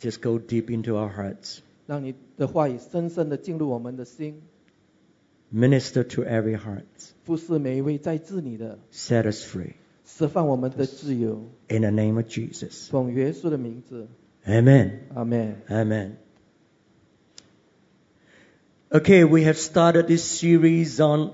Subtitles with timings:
[0.00, 1.60] just go deep into our hearts.
[1.86, 4.42] 让你的话语深深的进入我们的心，
[5.52, 6.84] Minister to every heart.
[7.24, 9.72] 服侍每一位在治理的， Set us free.
[10.06, 11.50] 释放我们的自由。
[11.68, 12.88] In the name of Jesus.
[12.90, 14.08] 奉耶稣的名字，
[14.46, 15.00] Amen.
[15.14, 15.56] 阿门。
[15.68, 16.12] Amen.
[18.90, 21.32] Okay, we have started this series on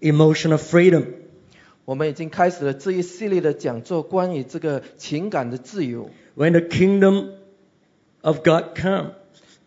[0.00, 1.06] emotional freedom.
[1.85, 6.09] 我们已经开始了这一系列的讲座，关于这个情感的自由。
[6.35, 7.29] When the kingdom
[8.21, 9.11] of God comes,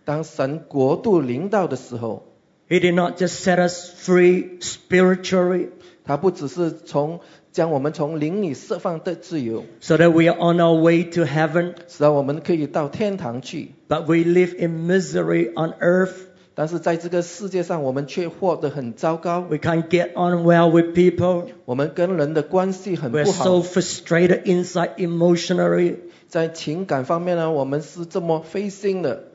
[0.05, 2.27] 当神国度临到的时候
[2.69, 5.69] ，He did not just set us free spiritually
[6.05, 7.21] 他不只是从
[7.53, 13.73] 将我们从灵里释放的自由，so that we are on our way to heaven, 使得我们可以到天堂去。
[13.89, 16.28] but we live in misery on earth.
[16.58, 21.48] 但是在这个世界上，我们却活得很糟糕， We can't get on well with people.
[21.66, 25.96] 我们跟人的关系很 We're 不 so 好， frustrated inside emotionally.
[26.28, 29.26] 在情感方面呢，我们是这么灰心的。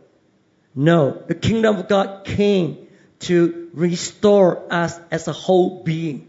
[0.75, 2.77] No, the kingdom of God came
[3.21, 3.35] to
[3.75, 6.21] restore us as a whole being.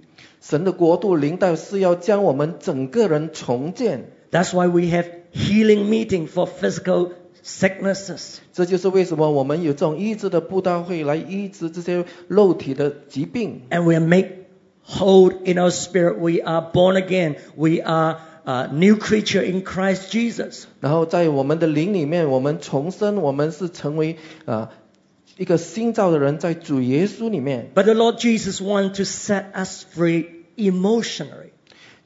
[0.42, 7.12] 神的国度临到是要将我们整个人重建， That's why we have healing meeting for physical
[7.44, 8.38] sicknesses.
[8.54, 13.62] 这就是为什么我们有这种医治的布道会来医治这些肉体的疾病。
[13.70, 14.46] And we are made
[14.86, 16.18] whole in our spirit.
[16.18, 17.38] We are born again.
[17.56, 20.64] We are a new creature in Christ Jesus.
[20.80, 24.72] 然后在我们的灵里面，我们重生，我们是成为啊、
[25.38, 27.72] 一个新造的人，在主耶稣里面。
[27.76, 30.26] But the Lord Jesus wants to set us free
[30.58, 31.52] emotionally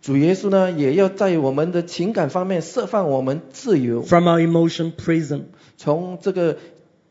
[0.01, 5.43] 主耶稣呢，也要在我们的情感方面释放我们自由， from our emotion prison.
[5.77, 6.57] 从这个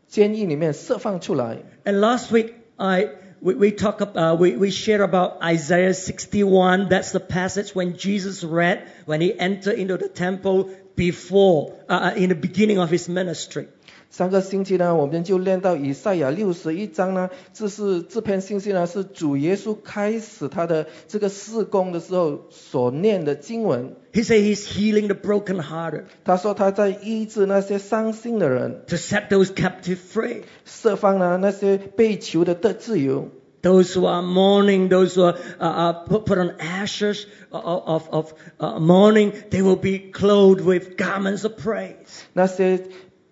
[0.08, 1.58] 监狱里面释放出来。
[1.84, 3.08] And last week, I
[3.40, 6.88] we, we talk ab- uh, we we share about Isaiah 61.
[6.88, 12.14] That's the passage when Jesus read when he entered into the temple before uh, uh,
[12.16, 13.68] in the beginning of his ministry.
[14.09, 23.95] 上个星期呢，我们就练到以赛亚六十一章呢，这是这篇信息呢，是主耶稣开始他的这个事工的时候所念的经文。
[24.13, 30.43] He said he's healing the brokenhearted 他说他在医治那些伤心的人，to set those captive free.
[30.65, 33.29] 释放呢那些被囚的得自由。
[33.63, 38.33] Those who are mourning, those who are uh, uh, put, put on ashes of, of, of
[38.59, 41.95] uh, mourning, they will be clothed with garments of praise.
[42.33, 42.79] 那些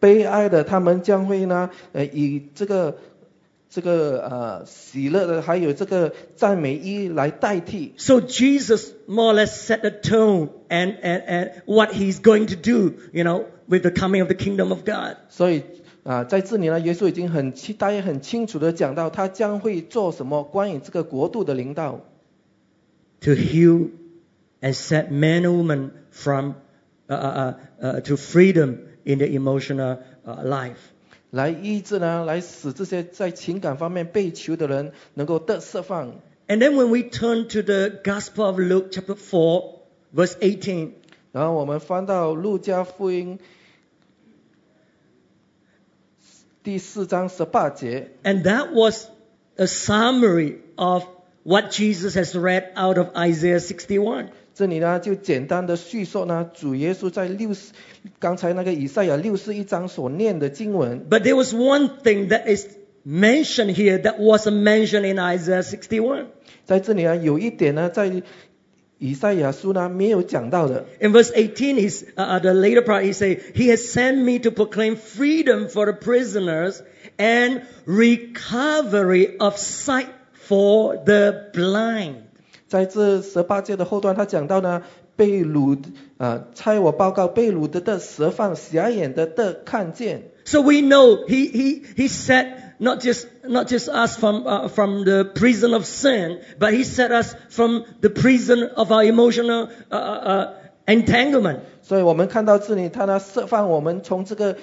[0.05, 2.97] 悲哀的，他们将会呢，呃，以这个
[3.69, 7.95] 这个呃喜乐的，还有这个赞美衣来代替。
[7.99, 12.57] So Jesus more or less set the tone and, and, and what he's going to
[12.57, 15.17] do, you know, with the coming of the kingdom of God.
[15.29, 15.63] 所以
[16.03, 22.01] 啊、在这里呢，耶稣已经很清，大家很清楚的讲到他将会做什么，关于这个国度的领导，
[23.21, 23.91] To heal
[24.63, 26.55] and set men and women from,
[27.07, 30.79] uh, uh, uh, to freedom in the emotional uh, life.
[31.31, 36.21] 来医治呢，来使这些在情感方面被囚的人能够得释放。
[36.49, 39.79] And then when we turn to the Gospel of Luke chapter 4,
[40.13, 40.93] verse 18,
[41.31, 43.39] 然后我们翻到路加福音
[46.65, 49.07] 第四章十八节， and that was
[49.57, 51.05] a summary of
[51.45, 54.31] what Jesus has read out of Isaiah 61.
[54.55, 57.73] 这里呢就简单的叙述呢，主耶稣在六十
[58.19, 61.07] 刚才那个以赛亚六十一章所念的经文。
[61.09, 62.67] But there was one thing that is
[63.07, 66.27] mentioned here that wasn't mentioned in Isaiah 61.
[66.65, 68.23] 在这里呢，有一点呢，在
[68.99, 70.85] 以赛亚书呢没有讲到的。
[71.01, 74.39] In verse 18, he's, uh, uh, the later part, he say, He has sent me
[74.41, 76.83] to proclaim freedom for the prisoners
[77.17, 82.24] and recovery of sight for the blind.
[82.76, 84.82] 在这十八节的后段，他讲到呢，
[85.16, 85.82] 被掳
[86.18, 90.24] 啊，差我报告被掳的的释放，瞎眼的的看见。
[90.44, 95.24] So we know he, he, he set not just, not just us from, uh, from the
[95.24, 100.28] prison of sin, but he set us from the prison of our emotional uh, uh,
[100.28, 100.48] uh,
[100.86, 101.60] entanglement.
[101.82, 104.58] 所以我们看到这里，他呢释放我们从这个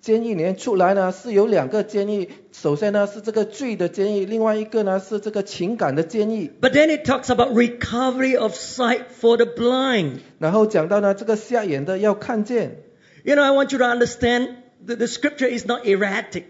[0.00, 2.28] 监狱里面出来呢，是有两个监狱。
[2.52, 6.52] 首先呢是这个罪的监狱，另外一个呢是这个情感的监狱。
[6.60, 10.18] But then it talks about recovery of sight for the blind.
[10.38, 12.82] 然后讲到呢，这个瞎眼的要看见。
[13.24, 14.48] You know, I want you to understand
[14.86, 16.44] that the scripture is not erratic.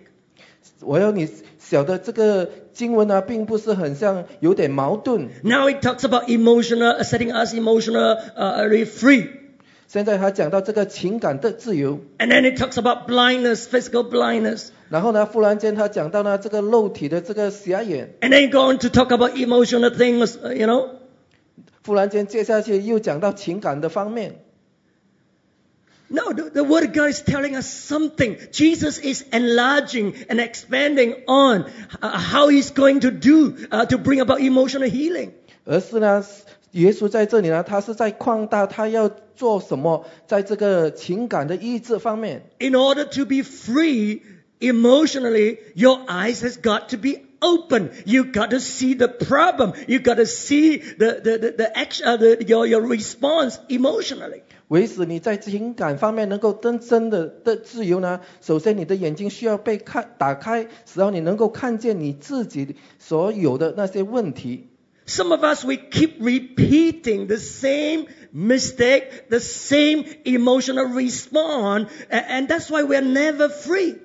[0.80, 1.26] 我要你
[1.58, 5.30] 晓得这个经文啊，并不是很像有点矛盾。
[5.42, 9.28] Now it talks about emotional, uh, setting us emotional, uh, free.
[9.87, 14.69] 现在他讲到这个情感的自由， And then it talks about blindness, physical blindness.
[14.89, 20.89] 然后呢，忽然间他讲到呢这个肉体的这个瞎眼， And then go on to talk about emotional things, uh, you know.
[21.85, 24.43] 忽然间接下去又讲到情感的方面。
[26.07, 28.37] No, the, the word of God is telling us something.
[28.51, 31.65] Jesus is enlarging and expanding on
[32.01, 35.31] uh, how he's going to do uh, to bring about emotional healing.
[35.63, 36.25] 而是呢，
[36.76, 42.50] 耶稣在这里呢，他是在扩大他要做什么，在这个情感的意志方面。
[42.58, 44.20] In order to be free
[44.60, 47.90] emotionally, your eyes has got to be open.
[48.04, 49.72] You got to see the problem.
[49.86, 54.42] You got to see the the the, the action, uh, the, your your response emotionally.
[54.68, 64.68] 为使你在情感方面能够真正的的自由呢，首先你的眼睛需要被看打开，使到你能够看见你自己所有的那些问题。
[65.05, 72.69] Some of us we keep repeating the same mistake, the same emotional response, a- and that's
[72.69, 73.97] why we're never free.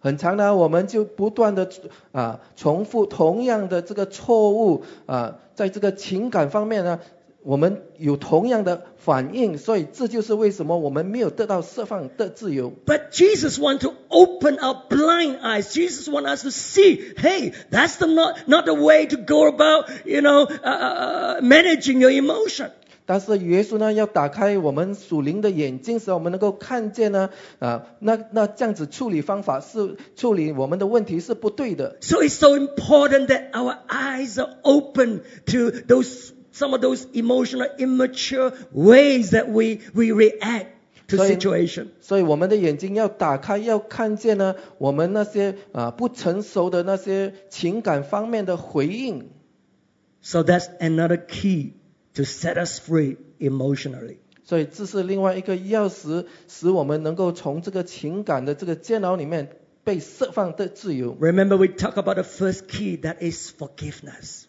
[0.00, 1.70] 很长呢，我们就不断的
[2.10, 6.98] 啊重复同样的这个错误啊，在这个情感方面呢，
[7.46, 12.72] 我们有同样的反应，所以这就是为什么我们没有得到释放的自由。
[12.86, 15.72] But Jesus wants to open our blind eyes.
[15.72, 19.90] Jesus wants us to see, hey, that's the not, not the way to go about,
[20.04, 22.70] you know, uh, uh, managing your emotion.
[23.04, 31.96] 但是耶稣呢，要打开我们属灵的眼睛，使我们能够看见呢，啊，那那这样子处理方法是处理我们的问题是不对的。
[32.00, 37.68] So it's so important that our eyes are open to those, some of those emotional
[37.78, 40.66] immature ways that we, we react
[41.08, 41.88] to So in- situation.
[42.00, 49.30] 所以我们的眼睛要打开，要看见呢，我们那些啊不成熟的那些情感方面的回应。
[50.22, 51.72] So that's another key
[52.14, 54.18] to set us free emotionally.
[54.44, 59.48] 所以这是另外一个钥匙，使我们能够从这个情感的这个煎熬里面
[59.84, 61.16] 被释放的自由。
[61.20, 64.44] Remember we talked about the first key that is forgiveness.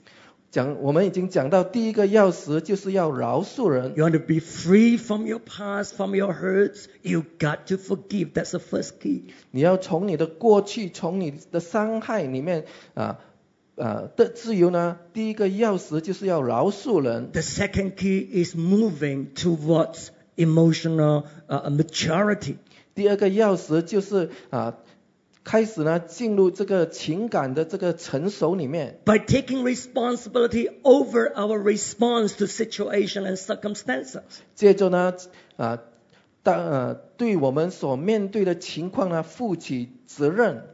[0.51, 3.93] 讲我们已经讲到第一个钥匙，就是要饶恕人。
[3.95, 8.33] You want to be free from your past, from your hurts, you got to forgive.
[8.33, 9.25] That's the first key.
[9.51, 12.65] 你要从你的过去，从你的伤害里面
[12.95, 13.19] 啊
[13.77, 17.31] 啊的自由呢，第一个钥匙就是要饶恕人。
[17.31, 22.57] The second key is moving towards emotional uh, maturity.
[22.95, 24.79] 第二个钥匙就是啊
[25.49, 29.01] 开始呢进入这个情感的这个成熟里面。
[29.07, 34.21] By taking responsibility over our response to situation and circumstances.
[34.55, 35.15] 接着呢，
[35.57, 35.79] 啊，
[36.43, 40.65] 当呃对我们所面对的情况呢，负起责任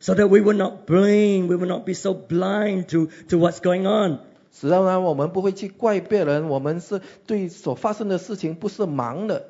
[0.00, 3.60] ，So that we will not blame, we will not be so blind to, to what's
[3.60, 4.18] going on.
[4.50, 9.46] 使到呢我们不会去怪别人，我们是对所发生的事情不是盲的。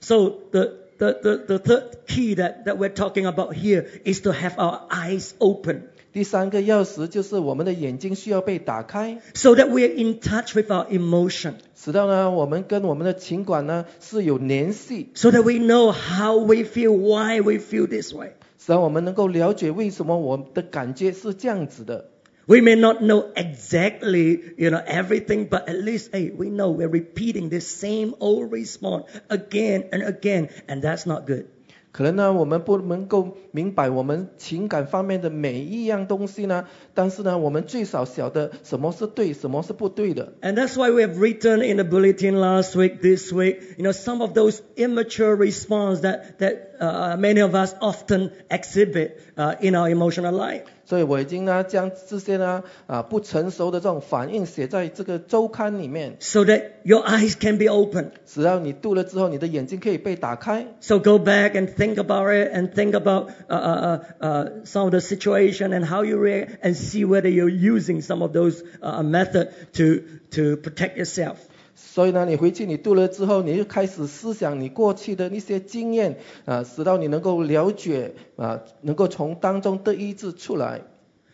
[0.00, 4.32] So the, the, the, the third key that, that we're talking about here is to
[4.32, 5.88] have our eyes open.
[6.10, 11.54] 第三个钥匙就是我们的眼睛需要被打开，So that we're in touch with our emotion.
[11.76, 18.32] 使到呢我们跟我们的情感呢是有联系，So that we know how we feel, why we feel this way.
[18.58, 22.08] 使到我们能够了解为什么我的感觉是这样子的。
[22.47, 27.49] We may not know exactly, you know, everything, but at least, hey, we know we're repeating
[27.49, 31.45] this same old response again and again, and that's not good.
[31.93, 40.33] 可能呢，我们不能够明白我们情感方面的每一样东西呢，但是呢，我们最少晓得什么是对，什么是不对的。
[40.41, 43.91] And that's why we have written in the bulletin last week, this week, you know,
[43.91, 49.75] some of those immature response that, that uh, many of us often exhibit uh, in
[49.75, 50.63] our emotional life.
[50.88, 58.12] 所以我已经呢将这些呢啊不成熟的这种反应写在这个周刊里面，So that your eyes can be open.
[58.24, 60.66] 只要你读了之后，你的眼睛可以被打开。
[60.80, 65.00] So go back and think about it and think about uh, uh, uh, some of the
[65.00, 69.50] situation and how you react and see whether you're using some of those uh, method
[69.74, 71.36] to, to protect yourself.
[71.80, 80.82] 所以呢，你回去你读了之后，你就开始思想你过去的那些经验啊，使到你能够了解啊，能够从当中得医治出来。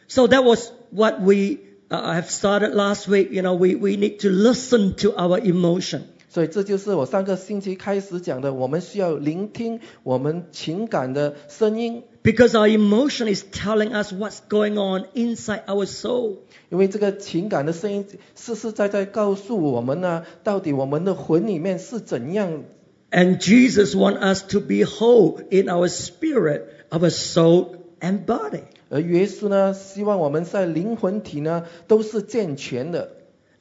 [0.07, 1.59] So that was what we
[1.89, 3.31] uh, have started last week.
[3.31, 6.03] You know, we, we need to listen to our emotion.
[6.29, 16.40] 所以这就是我上个星期开始讲的，我们需要聆听我们情感的声音，Because our emotion is telling us what's going on inside our soul.
[16.70, 22.64] 因为这个情感的声音实实在在告诉我们呢，到底我们的魂里面是怎样
[23.12, 28.64] And Jesus wants us to be whole in our spirit, our soul, and body.
[28.90, 33.10] 而耶稣呢，希望我们在灵魂体呢都是健全的，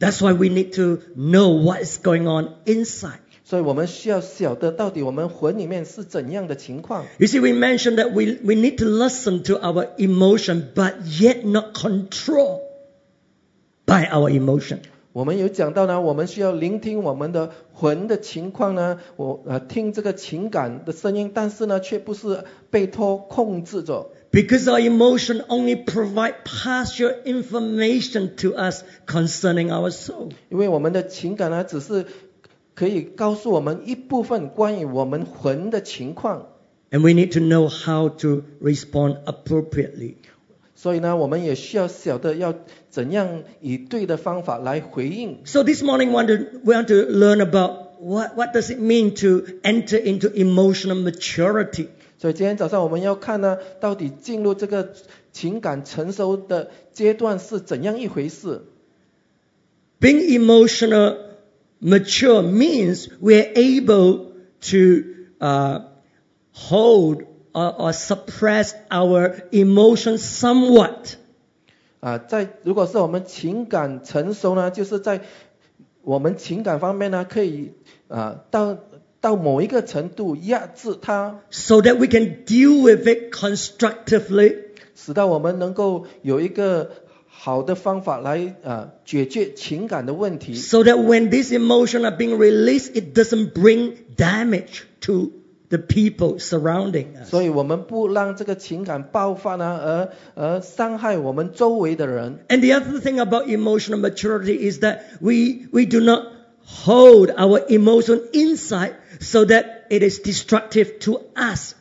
[0.01, 3.21] That's why we need to know what is going on inside.
[3.54, 7.06] 所以我们需要晓得到底我们魂里面是怎样的情况。
[7.20, 11.76] You see, we mentioned that we, we need to listen to our emotion, but yet not
[11.76, 12.62] control
[13.86, 14.80] by our emotion.
[15.12, 24.10] 我们有讲到呢，我们需要聆听我们的魂的情况呢，我呃听这个情感的声音，但是呢，却不是被托控制着。
[24.32, 30.32] Because our emotion only provide partial information to us concerning our soul.
[30.50, 32.08] 因为我们的情感呢，只是
[32.76, 36.48] 可以告诉我们一部分关于我们魂的情况
[36.92, 40.16] ，And we need to know how to respond appropriately.
[40.76, 42.54] 所以呢，我们也需要晓得要
[42.90, 45.40] 怎样以对的方法来回应。
[45.46, 49.46] So this morning we want to, want to learn about what, what does it mean to
[49.64, 51.88] enter into emotional maturity.
[52.18, 54.94] 所以今天早上我们要看呢，到底进入这个
[55.32, 58.64] 情感成熟的阶段是怎样一回事。
[60.02, 61.23] Being emotional
[61.84, 65.80] mature means we're able to uh,
[66.52, 67.24] hold
[67.54, 71.18] or, or suppress our emotions somewhat.
[72.00, 75.22] 啊，在如果是我们情感成熟呢，就是在
[76.02, 77.74] 我们情感方面呢，可以
[78.08, 78.78] 啊到
[79.22, 84.58] 到某一个程度压制它，so that we can deal with it constructively
[84.96, 86.92] 使到我们能够有一个
[87.33, 90.55] 好的方法来啊解决情感的问题。
[90.55, 95.31] so that when these emotions are being released, it doesn't bring damage to
[95.69, 97.29] the people surrounding us.
[97.31, 102.41] 所以我们不让这个情感爆发呢，而而伤害我们周围的人。
[102.49, 106.25] And the other thing about emotional maturity is that we, we do not
[106.65, 111.75] hold our emotion inside so that it is destructive to us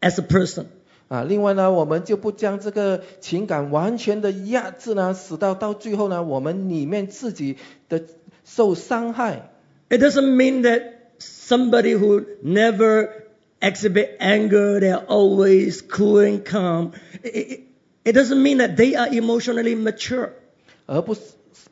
[0.00, 0.66] as a person.
[1.07, 8.03] 啊，另外呢，我们就不将这个情感完全的压制呢，使到到最后呢，我们里面自己的
[8.43, 9.51] 受伤害。
[9.89, 10.81] It doesn't mean that
[11.19, 13.09] somebody who never
[13.61, 16.91] exhibit anger, they're always cool and calm.
[17.23, 17.59] It, it,
[18.03, 20.31] it doesn't mean that they are emotionally mature.
[20.87, 21.21] 而不是，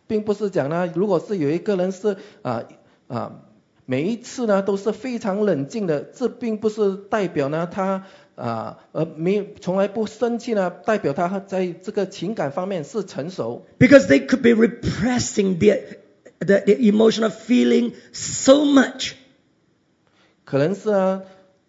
[0.07, 2.63] 并不是讲呢，如果是有一个人是啊
[3.07, 3.44] 啊，
[3.85, 13.65] 每一次呢都是非常冷静的，这并不是代表呢他啊呃没有从来不生气呢，代表他在这个情感方面是成熟。
[13.77, 15.97] Because they could be repressing their,
[16.39, 19.11] the, the emotional feeling so much
[20.45, 21.21] 可能是啊，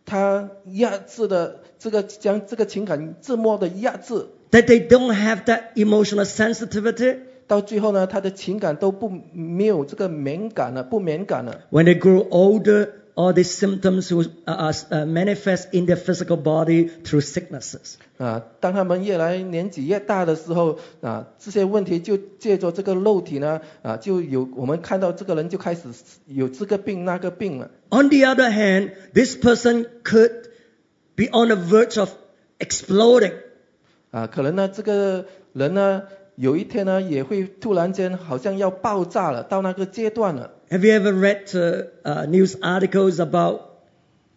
[0.04, 7.18] 他压制的这个将这个情感自默的压制，that they don't have that emotional sensitivity.
[7.46, 11.60] 到最后呢，他的情感都不没有这个敏感了，不敏感了。
[11.70, 17.22] When they grow older, all these symptoms will uh, uh, manifest in their physical body through
[17.22, 17.94] sicknesses.
[18.18, 25.82] 啊，当他们越来年纪越大的时候，啊，这些问题就借着这个肉体呢，啊，就有我们看到这个人就开始
[26.26, 27.70] 有这个病那个病了。
[27.90, 30.50] On the other hand, this person could
[31.14, 32.10] be on the verge of
[32.58, 33.32] exploding.
[34.10, 36.02] 啊，可能呢，这个人呢，
[36.35, 40.51] 有一天呢，也会突然间好像要爆炸了，到那个阶段了。
[40.69, 43.61] Have you ever read uh, uh, news articles about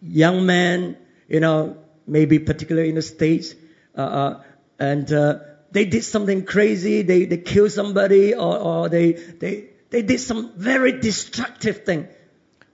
[0.01, 0.95] young men,
[1.27, 1.75] you know,
[2.05, 3.55] maybe particularly in the States,
[3.95, 4.41] uh, uh,
[4.77, 5.39] and uh,
[5.71, 10.51] they did something crazy, they, they killed somebody, or, or they, they, they did some
[10.57, 12.07] very destructive thing.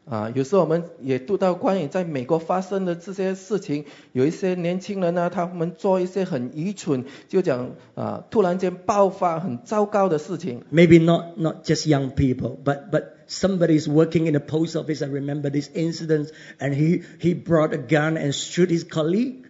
[0.08, 10.62] 啊，有时候我们也读到关于在美国发生的这些事情，有一些年轻人呢，他们做一些很愚蠢，就讲啊，突然间爆发很糟糕的事情。
[10.72, 15.04] Maybe not, not just young people, but, but somebody is working in the post office.
[15.04, 16.28] I remember this incident,
[16.60, 19.46] and he, he brought a gun and shoot his colleague.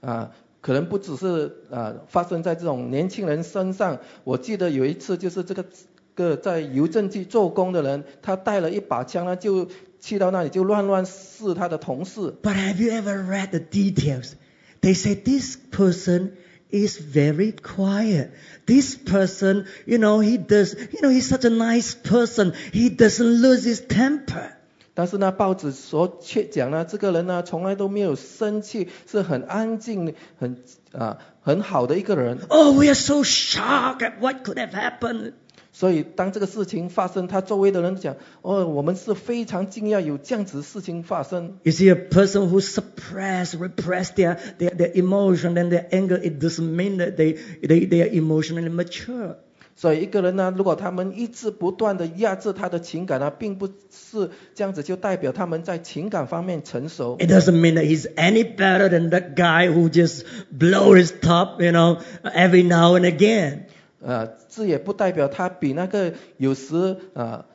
[0.00, 0.32] 啊，
[0.62, 3.98] 可能不只是啊发生在这种年轻人身上。
[4.24, 5.66] 我记得有一次就是这个
[6.14, 9.68] 个在邮政局做工的人，他带了一把枪呢，就
[10.00, 12.34] 去到那里就乱乱试他的同事。
[12.42, 14.32] But have you ever read the details?
[14.80, 16.32] They say this person
[16.70, 18.30] is very quiet.
[18.66, 22.52] This person, you know, he does, you know, he's such a nice person.
[22.72, 24.56] He doesn't lose his temper.
[24.94, 30.56] 但是呢，报纸所却讲呢，这个人呢从来都没有生气，是很安静、很
[30.92, 32.38] 啊很好的一个人。
[32.48, 35.32] Oh, we are so shocked at what could have happened.
[35.74, 41.58] 所以当这个事情发生，他周围的人讲，哦，我们是非常惊讶有这样子的事情发生。
[41.62, 46.76] You see, a person who suppress, repress their, their, their emotion and their anger, it doesn't
[46.76, 49.36] mean that they, they, they are emotionally mature.
[49.74, 57.16] 所以一个人呢，如果他们一直不断的压制他的情感呢，并不是这样子就代表他们在情感方面成熟。
[57.18, 61.72] It doesn't mean that he's any better than that guy who just blow his top, you
[61.72, 63.62] know, every now and again.
[64.02, 67.46] 呃，这也不代表他比那个有时啊、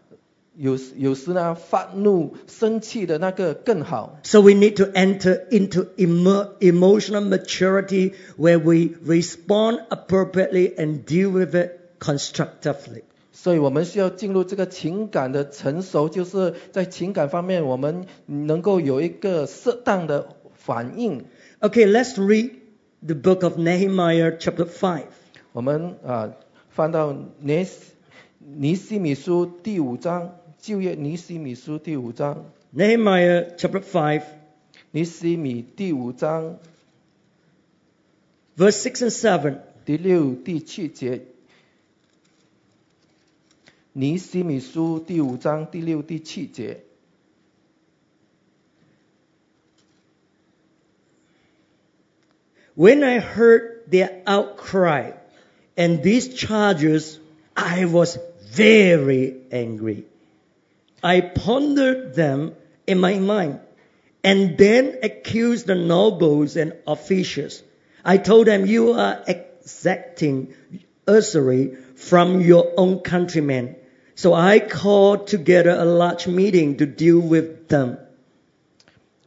[0.55, 4.19] 有时有时呢发怒、生气的那个更好。
[4.23, 11.53] So we need to enter into emo- emotional maturity where we respond appropriately and deal with
[11.55, 13.03] it constructively.
[13.33, 21.25] 所以我们需要进入这个情感的成熟，就是在情感方面，我们能够有一个适当的反应。
[21.59, 22.51] Okay, let's read
[23.05, 25.03] the book of Nehemiah, chapter 5.
[25.56, 26.34] 我们啊、
[26.70, 27.92] 翻到尼西
[28.38, 32.44] 尼西米书第五章，旧约尼西米书第五章，
[32.74, 34.22] Nehemiah, chapter 5,
[34.90, 36.58] 尼西米第五章
[38.56, 39.58] verse 6 and 7.
[39.84, 41.22] 第六、第七节。
[43.92, 46.84] 尼西米书第五章第六、第七节。
[52.74, 55.12] When I heard their outcry
[55.76, 57.18] and these charges,
[57.56, 58.18] I was
[58.52, 60.04] very angry.
[61.02, 62.54] I pondered them
[62.86, 63.60] in my mind
[64.22, 67.62] and then accused the nobles and officials.
[68.04, 70.54] I told them, You are exacting
[71.06, 73.76] usury from your own countrymen.
[74.14, 77.98] So I called together a large meeting to deal with them.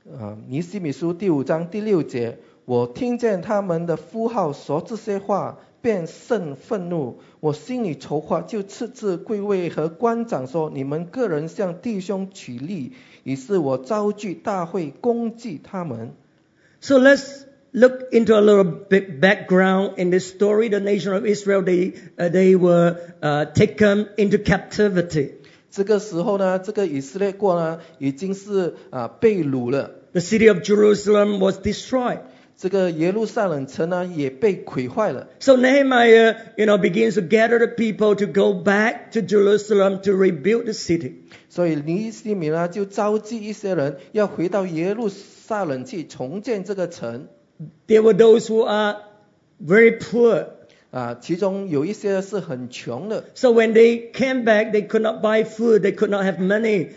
[0.07, 7.20] 啊，尼西米书第五章第六节，我听见他们的呼号说这些话， 便甚愤怒。
[7.40, 12.92] 我心里筹划，就斥责贵位和官长说：你们个人向弟兄取利。
[13.25, 16.12] 于是我召集大会，攻击他们。
[16.80, 20.68] So let's look into a little bit background in this story.
[20.68, 25.32] The nation of Israel, they, uh, they were uh, taken into captivity.
[25.70, 29.92] 这个时候呢，这个以色列国呢，已经是啊被掳了。
[30.12, 32.20] The city of Jerusalem was destroyed.
[32.61, 35.29] 这个耶路撒冷城呢，也被毁坏了。
[35.38, 40.64] So Nehemiah, you know, begins to gather the people to go back to Jerusalem to rebuild
[40.64, 41.14] the city.
[41.49, 47.29] 所以尼西米呢，就召集一些人要回到耶路撒冷去重建这个城。
[47.88, 48.99] There were those who are
[49.59, 50.49] very poor.
[50.90, 56.88] 啊，其中有一些是很穷的，So when they came back, they could not buy food, they could not have money.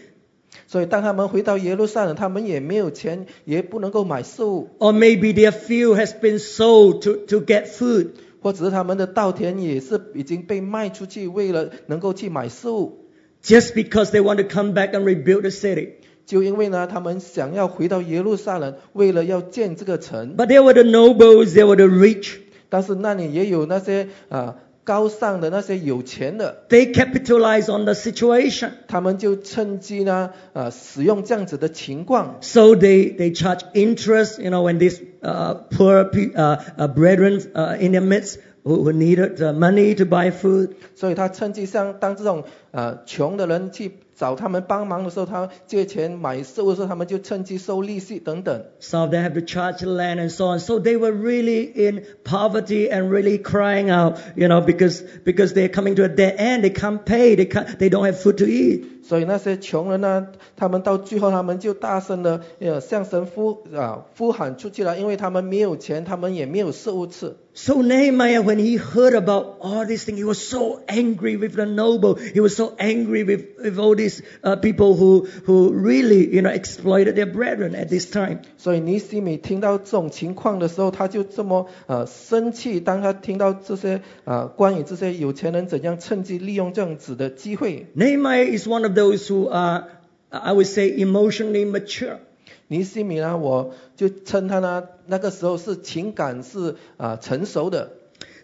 [0.68, 8.10] 所以当他们回到耶路撒冷，他们也没有钱，也不能够买食物，Or maybe their field has been sold to, to get food.
[8.42, 13.06] 或者是他们的稻田也是已经被卖出去，为了能够去买食物。
[13.42, 15.94] Just because they want to come back and rebuild the city.
[16.26, 22.38] 就因为呢，他们想要回到耶路撒冷，为了要建这个城，But there were the nobles, there were the rich.
[22.70, 28.72] 但是那里也有那些啊高尚的那些有钱的，They capitalized on the situation.
[28.88, 37.78] 他们就趁机呢呃使用这样子的情况，So they, they charge interest, you know, when these uh, poor uh, uh, brethren uh,
[37.80, 40.76] in their midst who, who needed uh, money to buy food.
[40.96, 43.92] 所以他趁机像当这种呃穷的人去
[44.23, 48.65] 找他们帮忙的时候，他借钱买食物的时候，他们就趁机收利息等等。
[48.81, 50.61] Some of them have to charge land and so on.
[50.61, 55.69] So they were really in poverty and really crying out, you know, because, because they're
[55.69, 56.65] coming to a dead end.
[56.65, 57.37] They can't pay.
[57.37, 58.92] They can't, they don't have food to eat.
[59.04, 67.36] 所以那些穷人呢，他们到最后他们就大声的呃向神呼啊呼喊出去了，因为他们没有钱，他们也没有食物吃。
[67.56, 72.16] So Nehemiah, when he heard about all these things, he was so angry with the noble.
[72.16, 76.50] He was so angry with, with all these uh, people who, who really, you know,
[76.50, 78.40] exploited their brethren at this time.
[78.58, 82.80] 所以尼西米听到这种情况的时候，他就这么呃生气。
[82.80, 89.90] 当他听到这些啊、关于这些有钱人怎样趁机利用这样子的机会，Nehemiah is one of those who are,
[90.30, 92.20] I would say, emotionally mature.
[92.68, 97.92] 尼西米呢，我就称他呢那个时候是情感是啊、成熟的。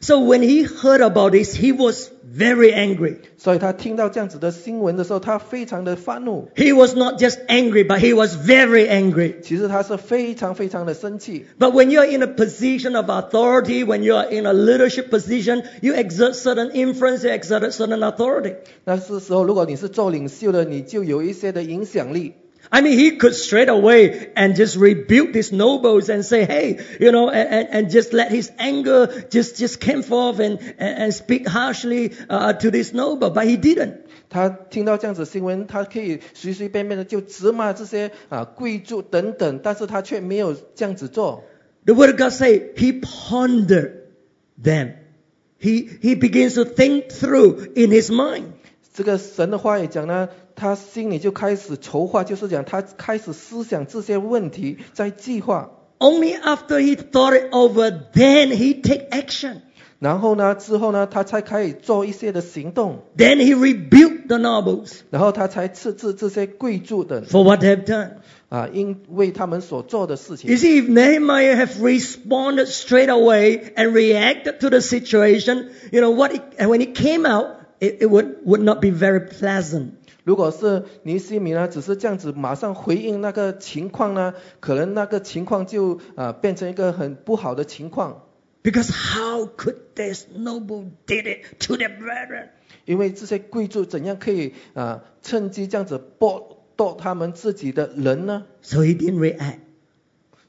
[0.01, 3.17] So when he heard about this, he was very angry.
[3.39, 6.51] 所以他听到这样子的新闻的时候，他非常的愤怒。
[6.57, 9.41] He was not just angry, but he was very angry.
[9.41, 11.47] 其实他是非常非常的生气。
[11.59, 15.95] But when you're in a position of authority, when you're in a leadership position, you
[15.95, 18.57] exert certain influence, you exert certain authority.
[18.85, 22.35] 那是时候，如果你是做领袖的，你就有一些的影响力。
[22.73, 27.13] I mean, he could straight away and just rebuke these nobles and say, hey, you
[27.13, 31.15] know, and, and, and just let his anger just, just came forth and, and, and
[31.15, 33.31] speak harshly uh, to this noble.
[33.31, 34.01] But he didn't.
[34.29, 41.45] 他听到这样子新闻，他可以随随便便的就责骂这些啊贵族等等，但是他却没有这样子做。
[41.85, 43.93] The word of God say he pondered
[44.61, 44.95] them
[45.61, 48.47] he, he begins to think through in his mind.
[48.93, 55.71] 这个神的话语讲呢， 他心里就开始筹划，就是讲他开始思想这些问题，在计划。
[55.99, 59.63] Only after he thought it over, then he take action.
[60.01, 68.11] 然后呢，之后呢，他才可以做一些的行动， Then he rebuked the nobles 然后他才斥责这些贵族的 for what they have done.
[68.51, 70.57] 啊，因为他们所做的事 You 情。
[70.59, 76.35] see, if Nehemiah have responded straight away and reacted to the situation, you know what?
[76.35, 77.47] It, and when it came out,
[77.81, 79.93] it, it would would not be very pleasant.
[80.30, 88.28] 如果是尼西米呢，只是这样子马上回应那个情况呢，可能那个情况就啊变成一个很不好的情况
[88.62, 92.50] ，Because how could this noble did it to their brethren?
[92.86, 99.62] 因为这些贵族怎样可以啊趁机这样子剥夺他们自己的人呢？So he didn't react.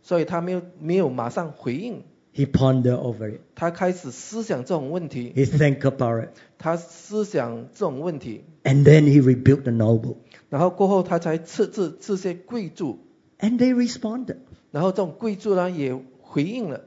[0.02, 3.40] 所以他没有没有马上回应，He pondered over it.
[3.54, 6.28] 他开始思想这种问题，He think about it.
[6.59, 10.17] 他思想这种问题， And then he rebuked the noble.
[10.49, 12.99] 然后过后他才斥责这些贵族，
[13.39, 14.37] And they responded.
[14.71, 16.85] 然后这种贵族呢也回应了，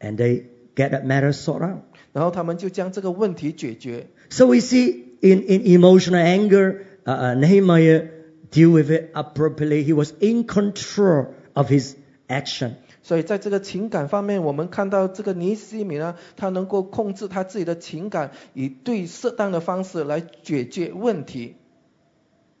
[0.00, 1.82] And they get that matter sorted out.
[2.12, 4.08] 然后他们就将这个问题解决。
[4.30, 8.08] So we see in, in emotional anger, uh, uh, Nehemiah
[8.50, 9.84] deal with it appropriately.
[9.84, 11.94] He was in control of his
[12.28, 12.76] action.
[13.05, 21.53] 所以在这个情感方面，我们看到这个尼西米呢，他能够控制他自己的情感，以对适当的方式来解决问题。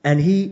[0.03, 0.51] And he,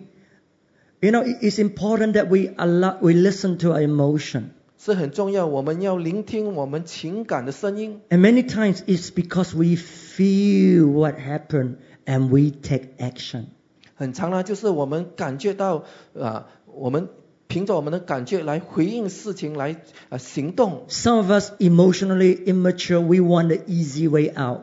[0.99, 4.45] you know, it- it's important that we allow, we listen to our emotion.
[4.79, 8.01] 是很重要，我们要聆听我们情感的声音。
[8.10, 11.75] And many times it's because we feel what happened
[12.08, 13.45] and we take action.
[13.93, 15.84] 很长呢，就是我们感觉到
[16.19, 17.10] 啊，我们
[17.54, 19.76] 凭着我们的感觉来回应事情，来
[20.10, 20.86] 啊行动。
[20.89, 24.62] Some of us emotionally immature, we want the easy way out.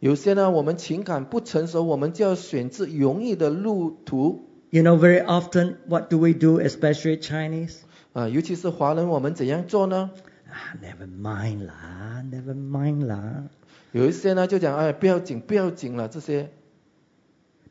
[0.00, 7.74] 有些呢，我们情感不成熟，我们就要选择容易的路途 You know, very often, what do we do, especially Chinese?
[8.12, 10.10] 啊，尤其是华人，我们怎样做呢
[10.50, 13.44] ？Ah, never mind lah, never mind lah.
[13.92, 16.50] 有一些呢就讲，哎，不要紧，不要紧了，这些，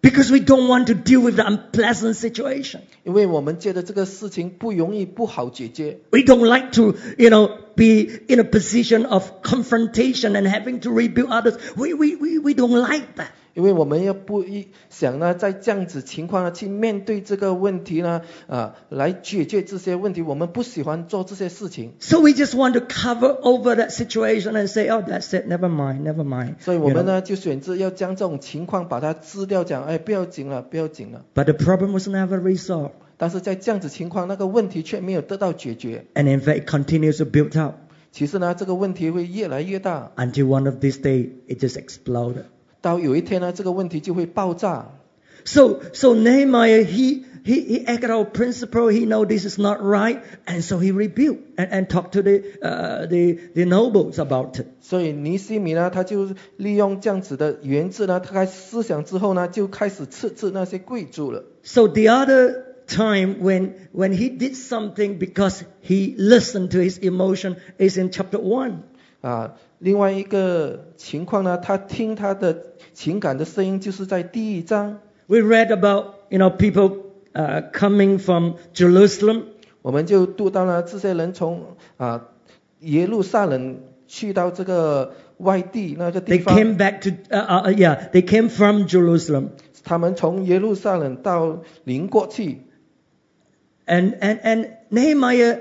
[0.03, 2.83] Because we don't want to deal with the unpleasant situation.
[3.03, 5.99] 因为我们觉得这个事情不容易，不好解决。
[6.11, 10.91] We don't like to, you know, be in a position of confrontation and having to
[10.91, 11.57] rebuke others.
[11.77, 13.29] We, we, we, we don't like that.
[13.55, 25.47] 因为我们要不一想呢，在这样子情况呢，去面对这个问题呢，啊，来解决这些问题，我们不喜欢做这些事情， So we just want to cover over that situation and say, oh, that's it,
[25.49, 26.57] never mind, never mind.
[26.61, 27.07] 所以我 You 们 know.
[27.07, 31.25] 呢就选择要将这种情况把它支掉，讲，哎，不要紧了，不要紧了。
[31.35, 32.91] But the problem was never resolved.
[33.21, 36.05] 但是在这样子情况，那个问题却没有得到解决。
[36.15, 37.77] And in fact, it continues to build up
[38.13, 42.45] 其实呢，这个问题会越来越大， until one of these days it just exploded.
[42.81, 44.93] 到有一天呢，这个问题就会爆炸。
[45.45, 48.89] So, so Nehemiah, he, he, he acted out principle.
[48.89, 50.21] He know this is not right.
[50.45, 54.67] And so he rebuked and, and talked to the, uh, the, the nobles about it.
[54.81, 61.45] 所以尼西米呢，他就利用这样子的原则呢，他开始思想之后呢，就开始斥责那些贵族了。
[61.63, 67.56] So the other time when, when he did something because he listened to his emotion
[67.78, 68.84] is in chapter one.
[69.22, 76.98] 啊，另外一个情况呢，他听他的情感的声音，就是在第一章，We read about, you know, people
[77.34, 79.44] uh, coming from Jerusalem
[79.82, 82.30] 我们就读到了这些人从啊
[82.80, 89.50] 耶路撒冷去到这个外地那个地 They 方，came back to, uh, uh, yeah, they came from Jerusalem.
[89.84, 92.62] 他们从耶路撒冷到邻国去，
[93.91, 95.59] And, and, and Nehemiah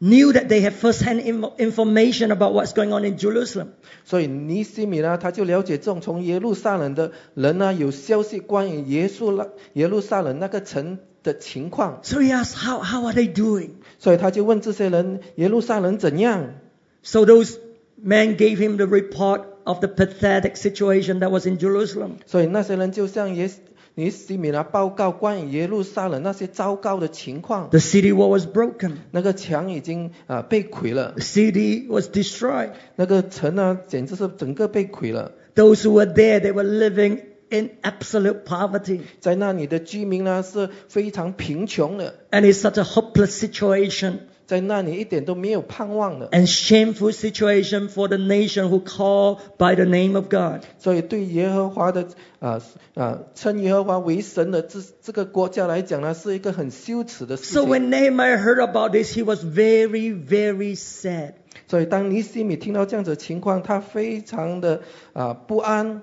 [0.00, 3.74] knew that they had first-hand inf- information about what's going on in Jerusalem.
[4.04, 13.70] 所以尼西米呢，他就了解这种从耶路撒冷的人呢，有消息关于耶稣那耶路撒冷那个城的情况， So he asked, how, how are they doing?
[13.98, 16.54] 所以他就问这些人耶路撒冷怎样。
[17.02, 17.56] So those
[18.02, 22.12] men gave him the report of the pathetic situation that was in Jerusalem.
[22.24, 23.50] 所以那些人就向耶
[23.95, 28.93] 尼西米拉报告关于耶路撒冷那些糟糕的情况，The city wall was broken.
[29.11, 32.71] 那个墙已经啊、被毁了 The，city was destroyed.
[32.95, 35.33] 那个城呢简直是整个被毁了。
[35.53, 39.01] Those who were there, they were living in absolute poverty.
[39.19, 44.21] 在那里的居民呢是非常贫穷的，And it's such a hopeless situation
[44.52, 46.28] 在那里一点都没有盼望的。
[46.30, 50.62] and shameful situation for the nation who call by the name of God.
[50.78, 52.08] 所以对耶和华的
[52.40, 52.60] 啊
[52.94, 57.70] 啊称耶和华为神的这这个国家来讲呢，是一个很羞耻的事 So 情。
[57.70, 61.34] when Nehemiah heard about this, he was very, very sad.
[61.66, 64.80] 所以当尼西米听到这样子的情况，他非常的
[65.12, 66.02] 啊、不安。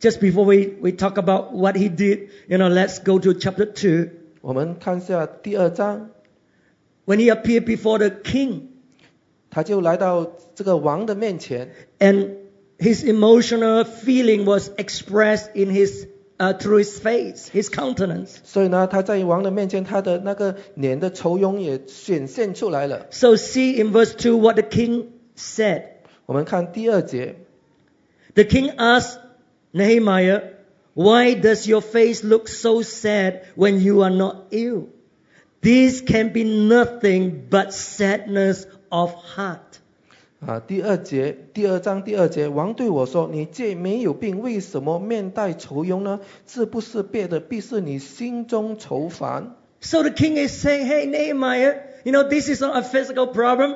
[0.00, 3.66] Just before we, we talk about what he did, you know, let's go to chapter
[3.66, 4.10] 2.
[4.40, 6.10] 我们看一下第二章，
[7.04, 8.68] When he appeared before the king
[9.50, 12.36] 他就来到这个王的面前， and
[12.78, 16.06] his emotional feeling was expressed in his,
[16.38, 18.36] uh, through his face, his countenance.
[18.44, 23.06] 所以呢，他在王的面前，他的那个脸的愁容也显现出来了。
[23.10, 25.84] So see in verse 2 what the king said.
[26.26, 27.36] 我们看第二节，
[28.34, 29.16] The king asked
[29.72, 30.42] Nehemiah,
[30.94, 34.88] Why does your face look so sad when you are not ill?
[35.62, 39.58] This can be nothing but sadness of heart.
[40.46, 46.20] 啊，第二节，第二章第二节，王对我说：“你这没有病，为什么面带愁容呢？
[46.46, 49.56] 这不是别的，必是你心中愁烦。
[49.80, 53.74] So the king is saying, Hey, Nehemiah, you know, this is not a physical problem.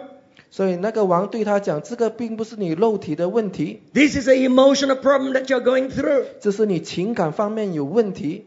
[0.50, 6.26] ”所以那个王对他讲：“这个并不是你肉体的问题， This is an emotional problem that you're going through.
[6.40, 8.46] 这是你情感方面有问题。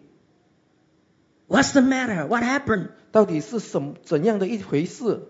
[1.50, 2.26] What's the matter?
[2.28, 2.90] What happened?
[3.12, 5.22] 到底是什么怎样的一回事？”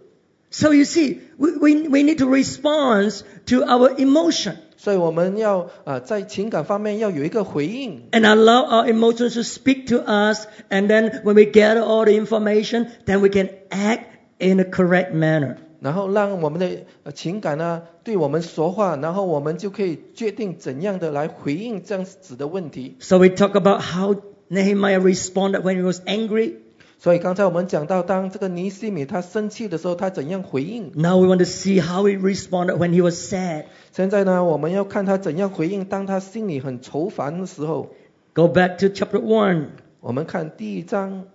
[0.52, 8.04] So you see, we, we, we need to respond to our emotion 所以我们要啊、在情感方面要有一个回应。
[8.12, 10.46] and allow our emotions to speak to us.
[10.70, 14.06] And then when we gather all the information, then we can act
[14.38, 15.58] in a correct manner.
[15.82, 22.96] 然后让我们的呃情感呢对我们说话，然后我们就可以决定怎样的来回应这样子的问题。
[23.00, 24.16] So we talk about how
[24.50, 26.56] Nehemiah responded when he was angry.
[26.98, 30.92] 所以刚才我们讲到，当这个尼西米他生气的时候，他怎样回应？
[30.96, 33.66] Now we want to see how he responded when he was sad.
[33.92, 37.94] 现在呢，我们要看他怎样回应，当他心里很愁烦的时候。
[38.34, 39.68] Go back to chapter 1.
[40.00, 41.26] 我们看第一章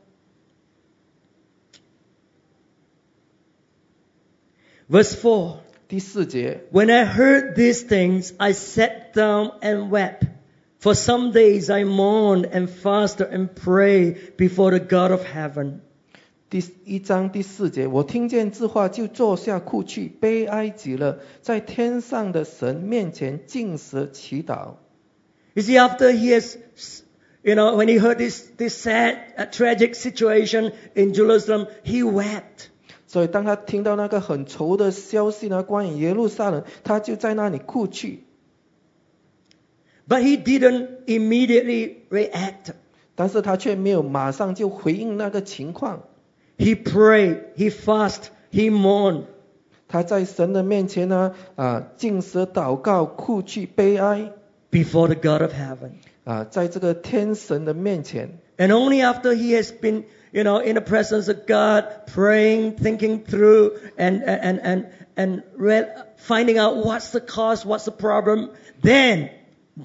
[4.89, 5.57] Verse 4.
[5.89, 10.23] 第四节， When I heard these things, I sat down and wept.
[10.86, 15.80] For some days I mourned and fasted and prayed before the God of heaven.
[16.48, 24.76] 第一章第四节，我听见这话就坐下哭泣，悲哀极了，在天上的神面前尽食祈祷。
[25.56, 26.56] You see, after he has,
[27.42, 32.68] you know, when he heard this, this sad, uh, tragic situation in Jerusalem, he wept.
[33.08, 38.26] 所以当他听到那个很愁的消息呢，关于耶路撒冷，他就在那里哭泣。
[40.09, 42.73] But he didn't immediately react.
[43.15, 46.05] 但是他却没有马上就回应那个情况，
[46.57, 49.25] He prayed, he fasted, he mourned.
[49.89, 54.33] 他在神的面前呢，啊，尽食祷告、哭泣、悲哀，
[54.71, 55.91] before the God of heaven.
[56.25, 62.77] 啊，在这个天神的面前， And only after he has been, you know, in the presence of God, praying,
[62.77, 64.85] thinking through, and and and
[65.17, 68.51] and re- finding out what's the cause, what's the problem,
[68.83, 69.31] then,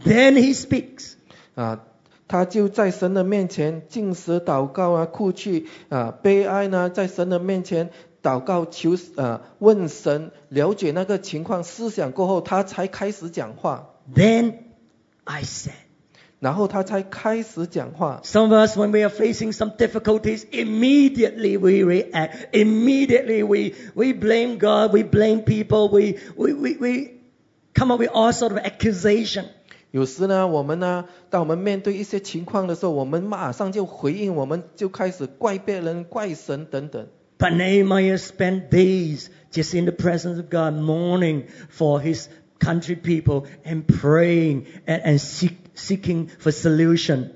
[0.06, 1.13] then he speaks.
[1.56, 1.84] 啊，
[2.28, 14.56] 他就在神的面前尽食祷告啊，哭泣啊，悲哀呢，在神的面前祷告求啊，问神了解那个情况，思想过后，他才开始讲话， Then
[15.23, 15.71] I said.
[16.39, 18.21] 然后他才开始讲话。
[18.23, 22.49] Some of us, when we are facing some difficulties, immediately we react.
[22.51, 27.21] Immediately we, we blame God, we blame people, we, we, we, we
[27.73, 29.45] come up with all sort of accusation.
[29.91, 37.08] 有时呢，我们呢，当我们面对一些情况的时候，我们马上就回应，我们就开始怪别人、怪神等等。
[37.38, 42.28] But Nehemiah spent days just in the presence of God, mourning for his
[42.60, 47.32] country people and praying and, and seek, seeking for solution.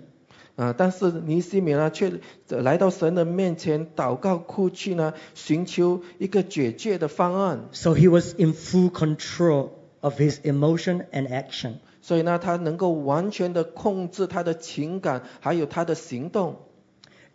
[0.56, 2.12] 啊，但是尼西米呢，却
[2.50, 7.70] 来到神的面前祷告、哭泣呢，寻求一个解决的方案。
[7.72, 9.70] So he was in full control
[10.02, 11.76] of his emotion and action.
[12.05, 16.57] 所以呢，他能够完全的控制他的情感，还有他的行动。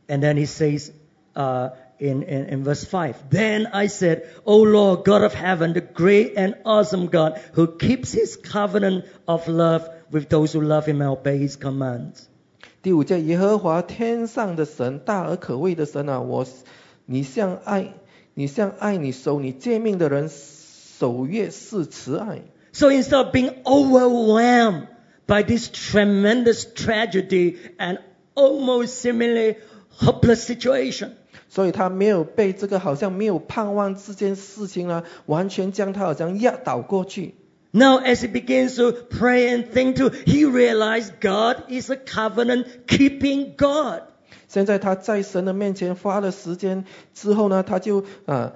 [0.08, 0.92] And then he says
[1.34, 5.82] uh, in, in, in verse 5 Then I said, O Lord, God of heaven, the
[5.82, 11.02] great and awesome God who keeps his covenant of love with those who love him
[11.02, 12.28] and obey his commands.
[12.84, 16.46] 第五节，耶和华天上的神，大而可畏的神啊，我，
[17.08, 17.94] 你向爱，
[18.36, 22.44] 你向爱你守你诫命的人，守约是慈爱。
[22.73, 24.89] So instead of being overwhelmed
[25.27, 27.99] by this tremendous tragedy and
[28.35, 29.57] almost seemingly
[29.91, 31.13] hopeless situation,
[31.49, 37.35] 所以他没有被这个好像没有盼望这件事情呢，完全将他好像压倒过去。
[37.71, 42.87] now as he begins to pray and think through, he realized God is a covenant
[42.87, 44.03] keeping God.
[44.49, 48.53] 现在他在神的面前花了时间之后呢，他就啊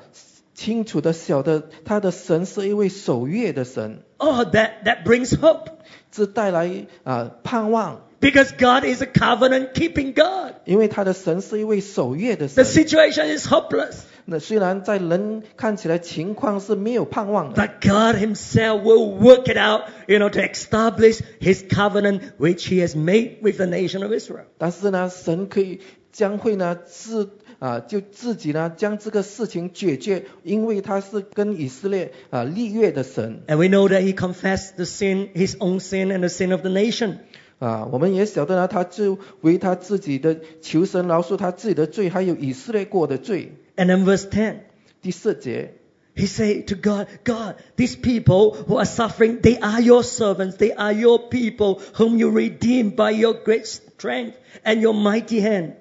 [0.54, 5.68] 清楚的晓得他的神是一位守约的神， Oh, that, that brings hope.
[6.10, 10.54] 这带来啊、盼望， Because God is a covenant keeping God.
[10.64, 12.84] 因为他的神是一位守约的 The 神。
[12.84, 21.20] situation is hopeless, 那虽然在人看起来情况是没有盼望的， but God Himself will work it out, you know, to establish
[21.40, 24.46] His covenant which He has made with the nation of Israel.
[24.58, 27.30] 但是呢，神可以将会呢自
[27.62, 36.52] 啊就自己呢将这个事情解决，因为他是跟以色列啊立约的神 And we know that He confessed the sin, His own sin and the sin
[36.52, 37.18] of the nation.
[37.58, 37.88] 啊。
[37.90, 43.52] 我们也晓得呢，他就为他自己的求神饶恕他自己的罪，还有以色列国的罪。
[43.76, 44.56] And then verse 10,
[45.02, 45.74] 第四节，
[46.16, 50.74] He said to God, God, these people who are suffering, they are your servants, they
[50.74, 55.74] are your people whom you redeemed by your great strength and your mighty hand.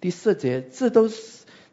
[0.00, 1.16] 第四节，这都是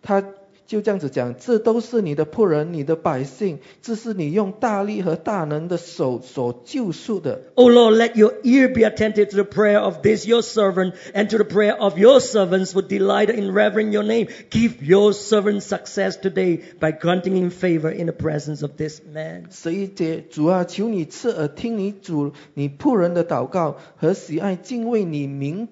[0.02, 0.24] 他
[0.66, 7.44] 就这样子讲，这都是你的仆人，你的百姓，这是你用大力和大能的手所救赎的。
[7.56, 11.38] O Lord, let your ear be attentive to the prayer of this your servant and to
[11.38, 14.28] the prayer of your servants who delight in revering your name.
[14.50, 19.46] Give your servant success today by granting him favor in the presence of this man.
[19.50, 25.70] 十一节，主啊，求你侧耳听你主你仆人的祷告和喜爱敬畏你名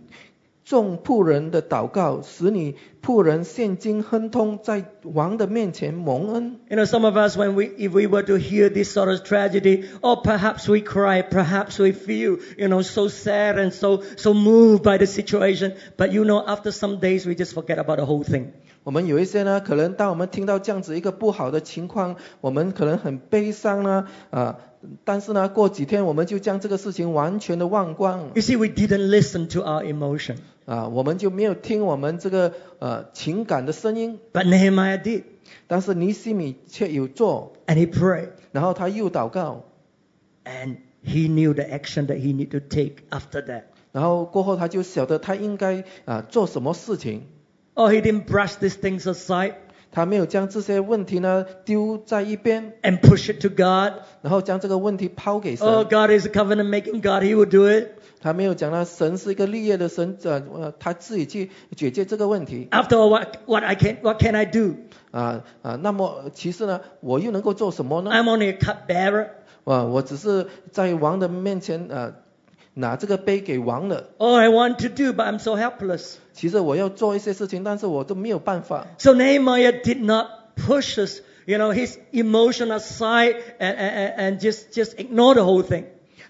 [0.64, 6.60] 众仆人的祷告，使你仆人现今亨通，在王的面前蒙恩。
[6.68, 9.24] You know, some of us, when we, if we were to hear this sort of
[9.24, 14.32] tragedy, or perhaps we cry, perhaps we feel, you know, so sad and so, so
[14.32, 15.74] moved by the situation.
[15.96, 18.52] But you know, after some days, we just forget about the whole thing.
[18.82, 24.56] 我们有一些呢，可能当我们听到这样子一个不好的情况，我们可能很悲伤呢，啊，
[25.04, 30.36] 但是呢，过几天我们就将这个事情完全的忘光， You see, we didn't listen to our emotion.
[30.65, 35.23] 啊，我们就没有听我们这个呃情感的声音，But Nehemiah did.
[35.67, 38.29] 但是尼西米却有做，And he prayed.
[38.51, 39.65] 然后他又祷告
[40.43, 43.63] ，And he knew the action that he needed to take after that.
[43.91, 47.27] 然后过后他就晓得他应该啊做什么事情
[47.75, 49.53] ，Oh, he didn't brush these things aside
[49.91, 54.03] 他没有将这些问题呢丢在一边，and push it to God.
[54.21, 55.65] 然后将这个问题抛给神。
[55.65, 57.23] Oh, God is a covenant making God.
[57.23, 57.91] He will do it.
[58.24, 64.74] 他没有讲呢，神是一个立业的神，呃呃，他自己去解决这个问题 After all, what, what I can, what can I do?
[65.10, 65.76] 啊啊。
[65.82, 68.10] 那么其实呢，我又能够做什么呢？
[68.10, 69.28] I'm only a cupbearer.
[69.64, 72.14] 啊，我只是在王的面前呃
[72.74, 74.10] 拿这个杯给王了。
[74.18, 76.14] All I want to do, but I'm so helpless.
[76.32, 78.86] 其实我要做一些事情，但是我都没有办法。
[78.98, 80.26] So Nehemiah did not
[80.56, 85.62] push us, you know, his emotion aside and, and, and just, just ignore the whole
[85.62, 85.84] thing.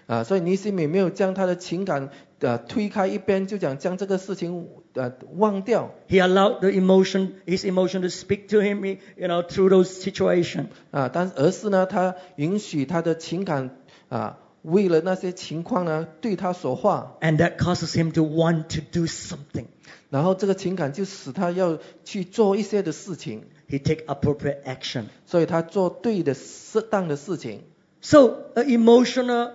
[0.06, 9.88] 啊，所以尼西米没有将他的情感呃推开一边，就讲将这个事情呃忘掉 He allowed the emotion, his emotion to speak to him, you know, through those
[9.88, 10.66] situations.
[10.92, 13.76] 啊，但而是呢，他允许他的情感
[14.08, 19.66] 啊，为了那些情况呢对他说话，And that causes him to want to do something.
[20.08, 25.06] 然后这个情感就使他要去做一些的事情，He take appropriate action.
[25.26, 27.62] 所以他做对的适当的事情。
[28.00, 29.50] So emotional,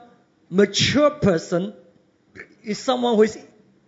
[0.52, 1.74] mature person
[2.64, 3.38] is someone who is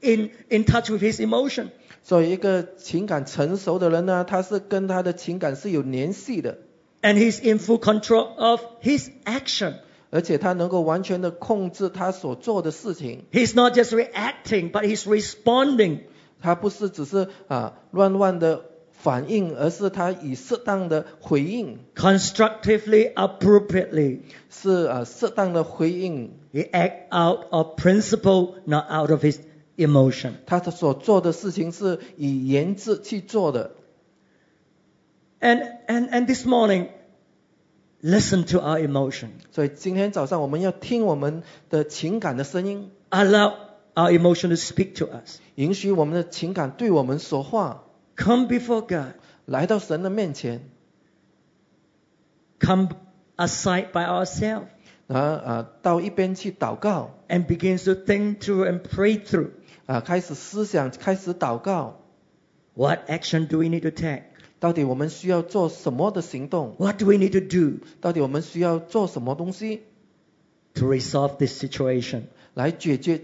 [0.01, 1.69] in, in touch with his emotion.
[2.01, 6.57] 所以一个情感成熟的人呢，他是跟他的情感是有联系的
[7.01, 9.75] ，And he's in full control of his action.
[10.09, 13.23] 而且他能够完全的控制他所做的事情。
[13.31, 16.01] He's not just reacting, but he's responding.
[16.39, 24.19] 他不是只是啊乱乱的反应，而是他以适当的回应，constructively, appropriately.
[24.49, 26.33] 是啊适当的回应。
[26.52, 29.38] He act out of principle, not out of his
[29.76, 30.34] emotion.
[30.46, 33.72] 他所做的事情是以言志去做的。
[35.40, 36.88] And, and, and this morning,
[38.02, 39.28] listen to our emotion.
[39.52, 43.54] 所以今天早上我们要听我们的情感的声音， Allow
[43.94, 45.38] our emotion to speak to us.
[45.54, 47.84] 允许我们的情感对我们说话，
[48.16, 49.14] Come before God.
[49.44, 50.68] 来到神的面前，
[52.60, 52.88] Come
[53.36, 54.66] aside by ourselves
[55.06, 59.50] 啊啊到一边去祷告， and begins to think through and pray through.
[59.86, 62.00] 啊开始思想，开始祷告，
[62.74, 64.22] What action do we need to take?
[64.60, 66.74] 到底我们需要做什么的行动？
[66.78, 69.82] What do we need to do 到底我们需要做什么东西
[70.74, 72.22] to resolve this situation
[72.54, 73.22] 来解决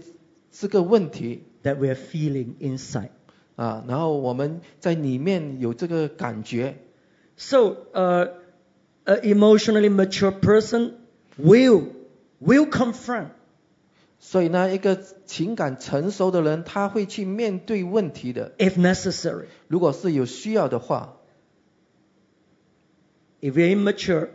[0.51, 1.43] 这个问题？
[1.63, 3.09] that we are feeling inside?
[3.55, 6.77] 啊，然后我们在里面有这个感觉，
[7.37, 8.29] So, uh,
[9.05, 10.93] an emotionally mature person
[11.38, 11.84] will
[12.40, 13.28] will confront
[14.18, 18.52] 所以呢，一个情感成熟的人，他会去面对问题的。
[18.58, 19.46] if necessary.
[19.66, 21.16] 如果是有需要的话
[23.40, 24.28] ，If we're immature,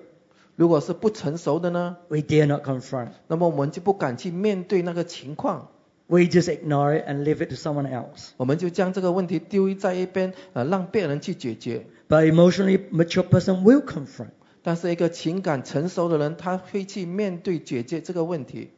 [0.55, 3.09] 如果是不成熟的呢，we dare not confront.
[3.27, 5.69] 那么我们就不敢去面对那个情况
[6.07, 8.29] ，We just ignore it and leave it to someone else.
[8.37, 11.85] 我们就将这个问题丢在一边，呃，让别人去解决。
[12.09, 14.29] But emotionally mature person will confront.
[14.67, 18.71] 但是一个情感成熟的人，他会去面对解决这个问题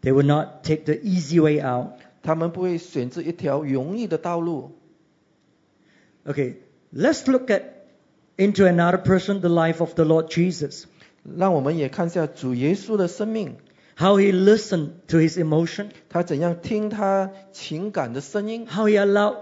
[0.00, 2.00] ，They will not take the easy way out.
[2.22, 4.78] 他们不会选择一条容易的道路。
[6.24, 6.54] Okay,
[6.94, 7.62] let's look at
[8.38, 10.84] into another person, the life of the Lord Jesus.
[11.36, 13.56] 让我们也看一下主耶稣的生命
[13.98, 19.36] ，How he listened to his emotion, 他怎样听他情感的声音，how he allowed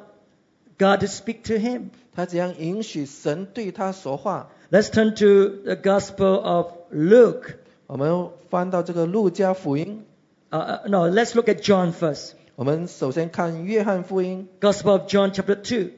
[0.78, 1.90] God to speak to him.
[2.12, 4.50] 他怎样允许神对他说话。
[4.68, 7.54] Let's turn to the Gospel of Luke.
[7.86, 10.04] 我们翻到这个路加福音
[10.50, 12.32] ，Uh, uh, no, let's look at John first.
[12.56, 15.92] 我们首先看约翰福音，Gospel of John, chapter two.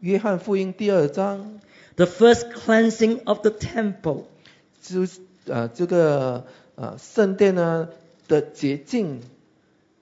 [0.00, 1.60] 约翰福音第二章
[1.96, 4.24] ，The first cleansing of the temple.
[4.82, 7.88] 就是呃这个呃圣殿呢
[8.26, 9.22] 的洁净。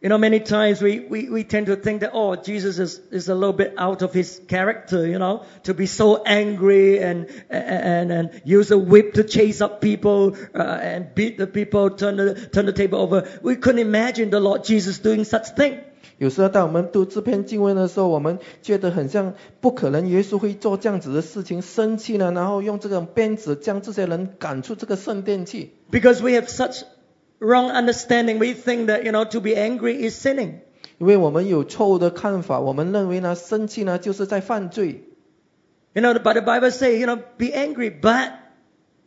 [0.04, 3.30] You know, many times we, we, we tend to think that, oh, Jesus is, is
[3.30, 8.12] a little bit out of his character, you know, to be so angry and, and,
[8.12, 12.34] and use a whip to chase up people uh, and beat the people, turn the,
[12.34, 13.30] turn the table over.
[13.44, 15.78] We couldn't imagine the Lord Jesus doing such thing.
[16.18, 25.72] 有时候当我们读这篇经文的时候，我们觉得很像不可能，耶稣会做这样子的事情，生气呢，然后用这个鞭子将这些人赶出这个圣殿去。
[25.92, 26.84] Because we have such
[27.40, 28.40] wrong understanding.
[28.40, 30.62] We think that, you know, to be angry is sinning.
[30.98, 35.04] 因为我们有错误的看法，我们认为呢，生气呢就是在犯罪。
[35.94, 38.32] You know, but the Bible says, you know, be angry, but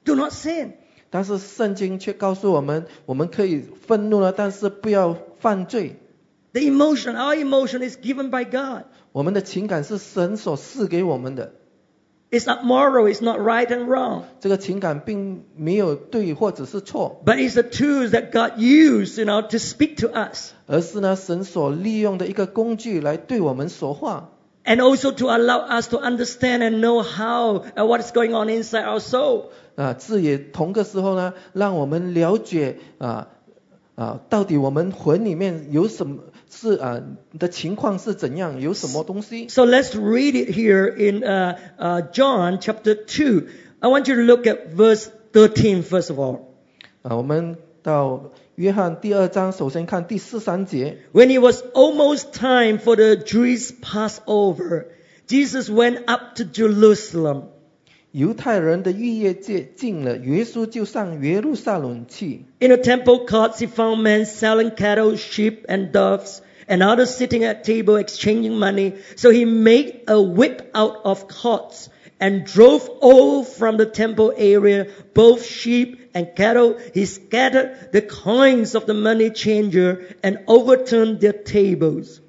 [0.05, 0.73] do not sin.
[1.11, 5.97] 但是圣经却告诉我们，我们可以愤怒了，但是不要犯罪。
[6.53, 8.87] The emotion, our emotion is given by God.
[9.13, 11.55] 我们的情感是神所赐给我们的，
[12.31, 14.23] It's not moral, it's not right and wrong.
[14.41, 20.51] 这个情感并没有对或者是错， But it's the tools that God used, you know, to speak to us.
[20.67, 24.31] 而是呢神所利用的一个工具来对我们说话。
[24.65, 28.49] And also to allow us to understand and know how, uh, what is going on
[28.49, 29.51] inside our soul.
[29.77, 33.29] 啊，这也同个时候呢，让我们了解啊
[33.95, 37.03] 啊，到底我们魂里面有什么 是啊
[37.39, 39.49] 的情况是怎样，有什么东西。
[39.49, 43.47] So let's read it here in uh, uh, John chapter 2.
[43.81, 46.41] I want you to look at verse 13 first of all.
[47.03, 50.99] 啊，我们到约翰第二章，首先看第十三节。
[51.13, 54.87] When it was almost time for the Jews' Passover,
[55.27, 57.49] Jesus went up to Jerusalem.
[58.13, 62.45] 犹太人的逾越节近了，耶稣就上耶路撒冷去。
[62.61, 66.39] In the temple courts, he found men selling cattle, sheep, and doves,
[66.69, 68.95] and others sitting at table exchanging money.
[69.17, 71.89] So he made a whip out of cords
[72.21, 76.77] and drove all from the temple area, both sheep and cattle.
[76.95, 82.21] He scattered the coins of the money changer and overturned their tables.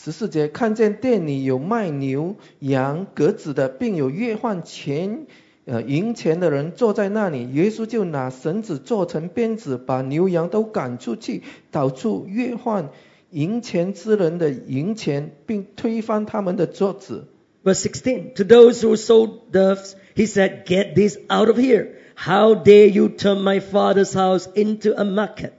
[0.00, 5.26] 十四节，看见店里有卖牛、羊、鸽子的，并有月换钱、
[5.64, 7.52] 呃银钱的人坐在那里。
[7.52, 11.42] 耶稣就拿绳子做成鞭子，把牛羊都赶出去，
[11.72, 12.90] 导出月换
[13.30, 17.26] 银钱之人的银钱，并推翻他们的桌子。
[17.64, 18.34] Verse 16.
[18.36, 21.88] To those who sold doves, he said, Get this out of here.
[22.14, 25.50] How dare you turn my father's house into a market?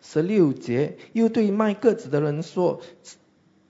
[0.00, 2.80] 十六节，又对卖鸽子的人说：“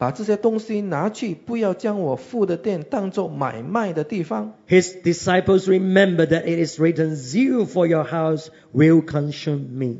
[0.01, 9.99] 把这些东西拿去，不要将我父的店当作买卖的地方。” His disciples remembered that it is written, Zeal for your house will consume me.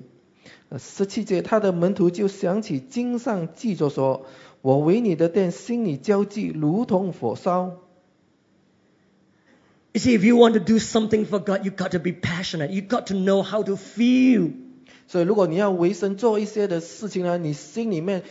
[0.71, 4.25] 呃十七节，他的门徒就想起经上记着说
[4.63, 7.81] ：“我为你的殿心里焦急，如同火烧。
[9.93, 12.71] You see, if you want to do something for God, you got to be passionate.
[12.71, 14.53] You got to know how to feel.
[15.11, 18.23] ”所以，如果你要为神做一些的事情呢，你心里面、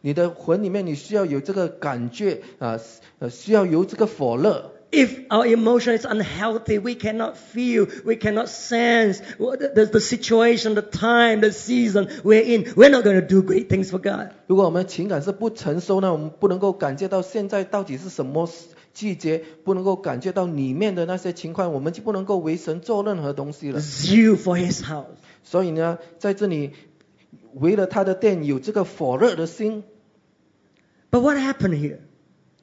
[0.00, 2.80] 你的魂里面，你需要有这个感觉啊，
[3.18, 4.72] 呃，需要有这个火热。
[4.90, 10.74] If our emotion is unhealthy, we cannot feel, we cannot sense what the, the, the situation,
[10.74, 12.64] the time, the season we're in.
[12.76, 14.30] We're not going to do great things for God.
[14.46, 18.48] 如果我们情感是不成熟呢，我们不能够感觉到现在到底是什么
[18.94, 23.80] 季节，不能够感觉到里面的那些情况，我们就不能够为神做任何东西了。
[23.80, 25.04] Zeal for His house.
[25.42, 26.72] 所以呢，在这里
[27.54, 29.84] 为了他的殿有这个火热的心
[31.10, 31.98] ，But what happened here?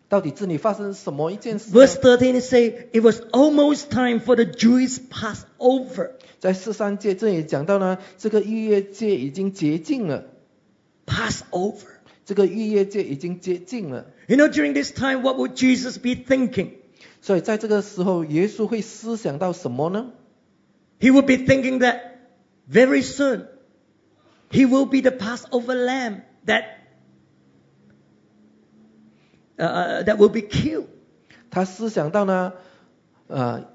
[0.08, 6.14] 到底这里发生什么一件事呢？Verse 13 it say it was almost time for the Jewish Passover.
[6.40, 10.26] 在十三节这里讲到呢，这个逾越节已经接近了
[11.06, 11.86] ，Passover.
[12.26, 14.08] 这个逾越节已经接近了。
[14.28, 16.70] You know, during this time, what would Jesus be thinking?
[17.22, 20.12] 所以在这个时候，耶稣会思想到什么呢
[21.00, 22.09] ？He would be thinking that
[22.72, 23.48] Very soon,
[24.52, 26.64] he will be the Passover lamb that
[29.58, 30.86] uh, uh that will be killed.
[31.50, 32.54] 他思想到呢，
[33.28, 33.66] 呃，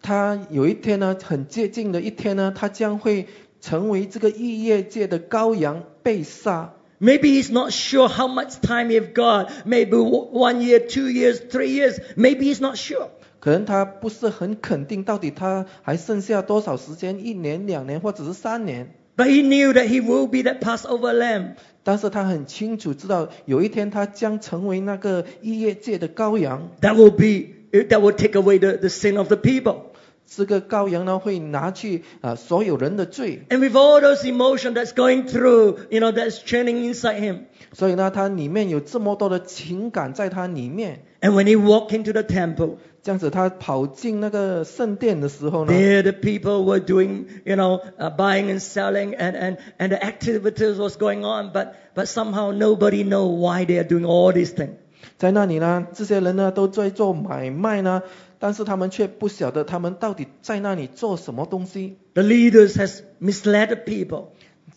[0.00, 3.28] 他有一天呢，很接近的一天呢，他将会
[3.60, 6.72] 成为这个逾越节的羔羊被杀。
[6.98, 9.50] Maybe he's not sure how much time he've got.
[9.66, 11.98] Maybe one year, two years, three years.
[12.16, 13.10] Maybe he's not sure.
[13.40, 18.94] 可能他不是很肯定到底他还剩下多少时间，一年、两年或者是三年。
[19.16, 21.56] But he knew that he will be that Passover lamb.
[21.82, 26.70] 但是他很清楚知道，有一天他将成为那个逾越界的羔羊。
[26.80, 29.90] That will be that will take away the, the sin of the people.
[30.26, 33.42] 这个羔羊呢，会拿去啊、所有人的罪。
[33.48, 37.46] And with all those emotion that's going through, you know, that's churning inside him.
[37.72, 41.02] 所以呢，他里面有这么多的情感在他里面。
[41.20, 48.09] And when he walked into the temple, 这样子，他跑进那个圣殿的时候呢， there the people were doing, you know, uh,
[48.15, 53.03] buying and selling, and, and, and the activities was going on, but, but somehow nobody
[53.03, 54.73] know why they are doing all these things.
[55.17, 58.01] 在那里呢，这些人呢都在做买卖呢，
[58.39, 61.97] 但是他们却不晓得他们到底在那里做什么东西。
[62.15, 64.29] The leaders has misled the people,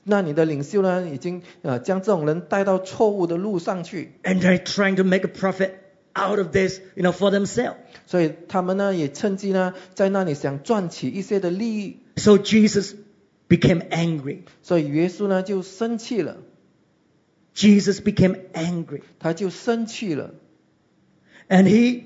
[0.04, 5.70] 那你的领袖呢，已经呃将这种人带到错误的路上去， and they're trying to make a profit
[6.14, 7.76] out of this, you know, for themselves.
[8.06, 12.94] 所以他们呢也趁机呢在那里想赚取一些的利益， So Jesus
[13.48, 14.40] became angry.
[14.62, 16.38] 所以耶稣呢就生气了，
[17.54, 19.02] Jesus became angry.
[19.18, 20.34] 他就生气了，
[21.48, 22.02] And he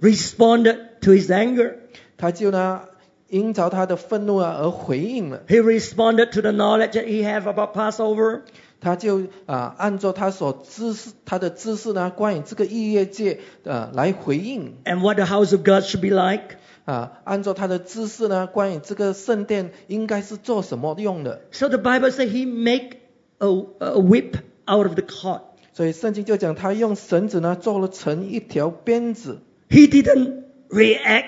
[0.00, 1.76] responded to his anger.
[2.16, 2.82] 他就呢
[3.28, 8.42] 因着他的愤怒啊而回应了， He responded to the knowledge that he have about Passover.
[8.81, 14.73] 他就啊、按照他所知识他的知识呢关于这个异业界呃来回应。
[14.83, 16.57] and what the house of God should be like.
[16.83, 22.97] 啊，按照他的知识呢，关于这个圣殿应该是做什么用的，So the Bible says he make
[23.37, 25.41] a, a whip out of the cord.
[25.73, 31.27] 所以圣经就讲他用绳子呢做了成一条鞭子，He didn't react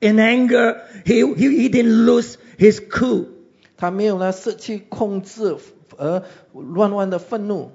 [0.00, 0.82] in anger.
[1.06, 3.24] He, he, he didn't lose his cool.
[3.78, 5.56] 他没有呢失去控制
[5.96, 6.22] 而
[6.52, 7.72] 乱乱的愤怒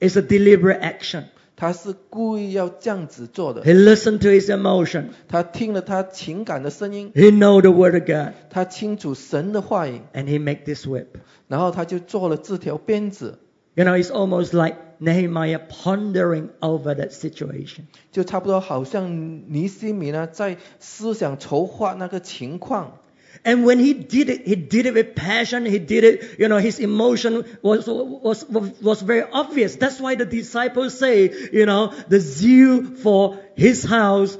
[0.00, 1.24] ，It's a deliberate action.
[1.56, 3.62] 他是故意要这样子做的。
[3.62, 5.06] He listened to his emotion.
[5.26, 8.34] 他听了他情感的声音，He know the word of God.
[8.50, 11.06] 他清楚神的话语，And he make this whip.
[11.48, 13.38] 然后他就做了这条鞭子
[13.74, 17.84] ，You know, it's almost like Nehemiah pondering over that situation.
[18.12, 22.98] 就差不多好像尼西米呢在思想筹划那个情况。
[23.45, 25.65] And when he did it, he did it with passion.
[25.65, 29.75] He did it, you know, his emotion was, was, was, was very obvious.
[29.77, 34.37] That's why the disciples say, you know, the zeal for his house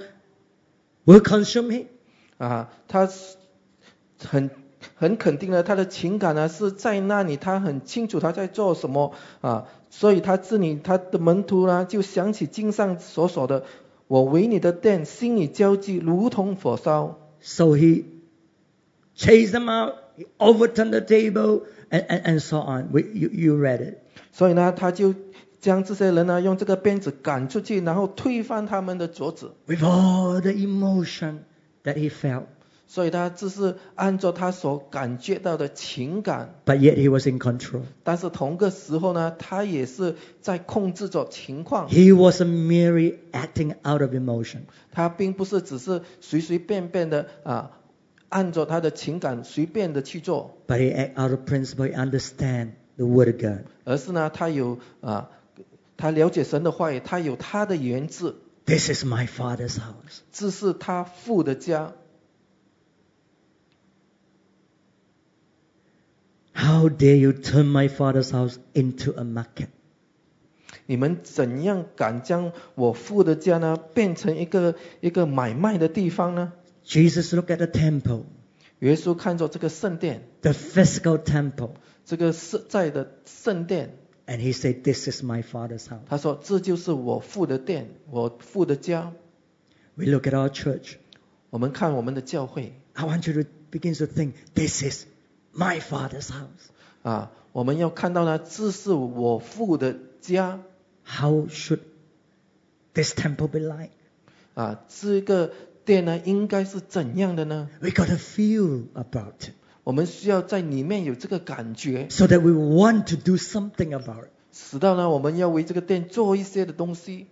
[1.05, 1.87] will consume him.
[2.37, 3.37] 啊，他是
[4.19, 4.51] 很
[4.95, 17.17] 很肯定的，他的情感呢是在那里，他很清楚他在做什么啊，所以他这里他的门徒呢就想起经上所说的：“我为你的殿心里焦急，如同火烧。
[17.41, 18.05] So he
[19.15, 22.91] chased them out, he overturned the table, and, and, and so on.
[22.91, 23.97] We, you, you read it.
[24.31, 25.13] ”所以呢，他就
[25.59, 29.51] 将这些人呢用这个鞭子赶出去，然后推翻他们的桌子。
[29.67, 31.39] With all the emotion
[31.83, 32.45] that he felt.
[32.87, 37.83] 所以他只是按照他所感觉到的情感， But yet he was in control.
[38.03, 41.87] 但是同个时候呢，他也是在控制着情况。
[41.87, 44.63] He wasn't merely acting out of emotion.
[44.91, 47.71] 他并不是只是随随便便的啊，
[48.28, 51.92] 按照他的情感随便的去做，But he act out of principle.
[51.94, 53.66] Understand the word of God.
[53.84, 55.30] 而是呢，他有啊，
[55.96, 60.20] 他了解神的话语，他有他的原则，This is my father's house.
[60.32, 61.92] 这是他父的家。
[66.52, 69.68] How dare you turn my father's house into a market?
[70.86, 76.52] 你们怎样敢将我父的家呢变成一个一个买卖的地方呢？
[76.85, 78.25] Jesus looked at the temple,
[78.79, 81.71] 耶稣看着这个圣殿， the physical temple,
[82.05, 83.91] 这个实在的圣殿，
[84.25, 86.01] and he said, This is my father's house.
[86.07, 89.13] 他说这就是我父的殿，我父的家。
[89.95, 90.95] We look at our church.
[91.49, 95.05] 我们看我们的教会 I want you to begin to think, This is
[95.53, 96.71] my father's house.
[97.03, 100.59] 啊，我们要看到呢，这是我父的家。
[101.05, 101.81] How should
[102.93, 103.91] this temple be like?
[104.53, 105.53] 啊，这个
[105.85, 107.69] 殿呢，应该是怎样的呢？
[107.81, 109.51] We got to feel about it
[109.83, 114.29] 我们需要在里面有这个感觉， so that we want to do something about it.
[114.51, 117.27] 使到呢，我们要为这个殿做一些的东西，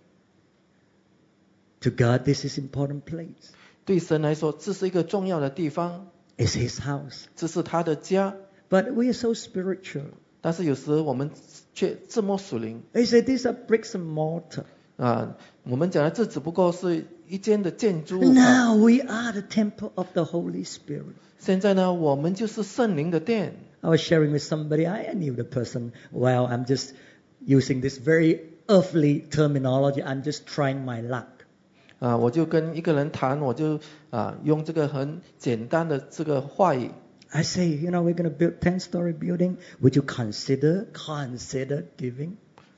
[1.82, 3.50] To God, this is important place.
[3.84, 7.24] 对神来说，这是一个重要的地方， It's His house.
[7.36, 8.36] 这是他的家。
[8.68, 10.10] But we are so spiritual.
[10.40, 11.30] 但是有时我们
[11.74, 14.64] 却这么属灵 They say these are bricks and mortar.
[14.96, 15.36] 啊！
[15.64, 18.24] 我们讲的这只不过是一间的建筑物。
[18.24, 21.14] 啊 Now we are the temple of the Holy Spirit.
[21.38, 23.54] 现在呢，我们就是圣灵的殿。
[23.80, 26.46] I was sharing with somebody, I knew the person well.
[26.46, 26.92] I'm just
[27.46, 30.02] using this very earthly terminology.
[30.02, 31.24] I'm just trying my luck.
[31.98, 36.90] 啊，我就跟一个人谈，我就啊用这个很简单的这个话语
[37.32, 39.58] I say, you know, we're going to build 10 story building.
[39.80, 42.32] Would you consider, consider giving?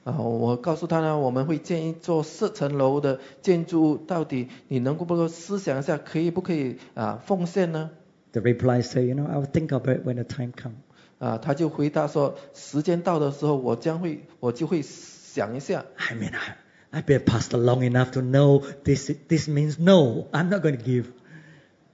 [0.07, 7.89] 啊，我告诉他呢，我们会建议做四层楼的建筑物，到底你能够不能思想一下，可以不可以啊奉献呢
[8.31, 10.75] ？The reply say, you know, I'll think about it when the time comes.
[11.19, 15.83] 啊，他就回答说，时间到的时候，我将会我就会想一下。
[15.97, 20.61] I mean, I, I've been pastor long enough to know this, this means no, I'm not
[20.61, 21.07] going to give.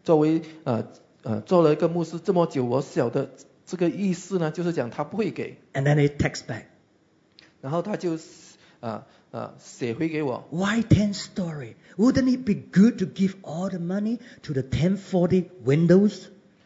[0.04, 0.86] 作为呃
[1.24, 3.32] 呃做了一个牧师这么久，我晓得
[3.66, 6.66] 这个意思呢，就是讲他不会给，And then he texts back,
[7.64, 8.20] 然后他就
[8.82, 11.76] 啊啊写回给我，why ten story?
[11.96, 16.26] Wouldn't it be good to give all the money to the ten forty windows?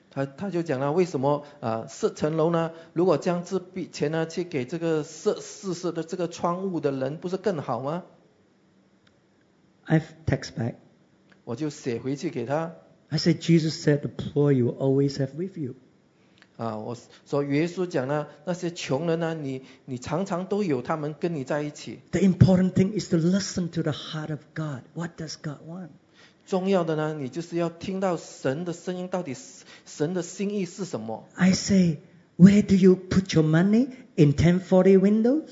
[0.10, 2.72] 他他就讲了为什么啊四层楼呢？
[2.94, 8.04] 如果将这笔钱呢去给这个设四室的这个窗户的人，不是更好吗
[9.86, 10.78] ？I've text back.
[11.44, 12.74] 我就写回去给他
[13.10, 15.76] I said, Jesus said the poor you always have with you.
[16.57, 22.01] 啊，我说耶稣讲呢，那些穷人呢，你你常常都有他们跟你在一起。
[22.13, 24.83] The important thing is to listen to the heart of God.
[24.95, 25.89] What does God want?
[26.47, 29.35] 重要的呢，你就是要听到神的声音，到底
[29.87, 31.25] 神的心意是什么？
[31.35, 31.99] I say,
[32.37, 33.89] where do you put your money?
[34.15, 35.45] In 1040 windows?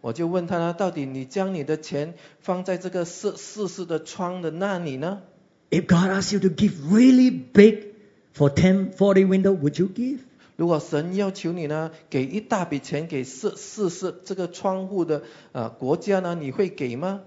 [0.00, 5.22] 我就问他呢，到底你将你的钱放在这个四四室的窗的那里呢？
[5.70, 7.94] If God asks you to give really big
[8.34, 10.20] for 1040 window, would you give?
[10.55, 17.21] 如果神要求你呢，给一大笔钱给四四室这个窗户的呃国家呢，你会给吗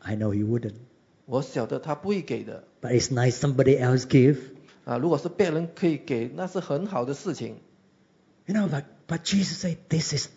[0.00, 0.74] ？I know he wouldn't.
[1.26, 4.38] 我晓得他不会给的 But it's nice somebody else give.
[4.84, 4.96] 啊。
[4.96, 7.56] 如果是别人可以给，那是很好的事情。
[8.46, 10.28] You know, but, but Jesus said, this is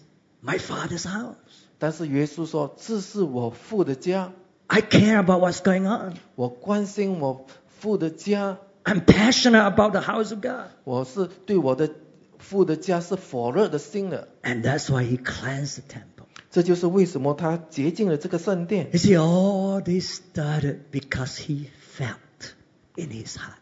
[0.44, 1.36] my father's house.
[1.78, 4.34] 但是耶稣说，这是我父的家
[4.68, 6.16] ，I care about what's going on.
[6.36, 7.46] 我关心我
[7.80, 10.71] 父的家，I'm passionate about the house of God.
[10.85, 11.91] 我是对我的
[12.39, 14.29] 父的家是火热的心的。
[14.43, 16.27] And that's why he cleansed the temple.
[16.51, 18.89] 这就是为什么他洁净了这个圣殿。
[18.93, 21.67] You see, all this started because he
[21.99, 22.55] felt
[22.95, 23.59] in his heart.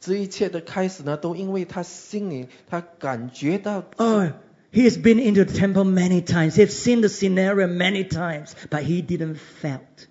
[0.00, 4.28] 这一切的开始呢，都因为他心里他感觉到 Oh,
[4.72, 6.54] he has been into the temple many times.
[6.54, 10.06] He's seen the scenario many times, but he didn't felt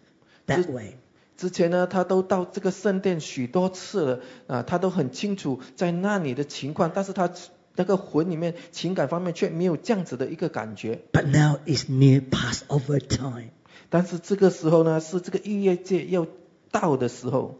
[0.45, 0.97] that way.
[1.41, 7.31] 之前呢，他都到这个圣殿许多次了啊，他都很清楚在那里的情况，但是他
[7.75, 11.01] 那个魂里面情感方面却没有这样子的一个感觉。
[11.13, 13.51] But now it's near Passover time.
[13.89, 16.25] 但是这个时候呢，是这个逾越节要
[16.71, 17.55] 到的时候，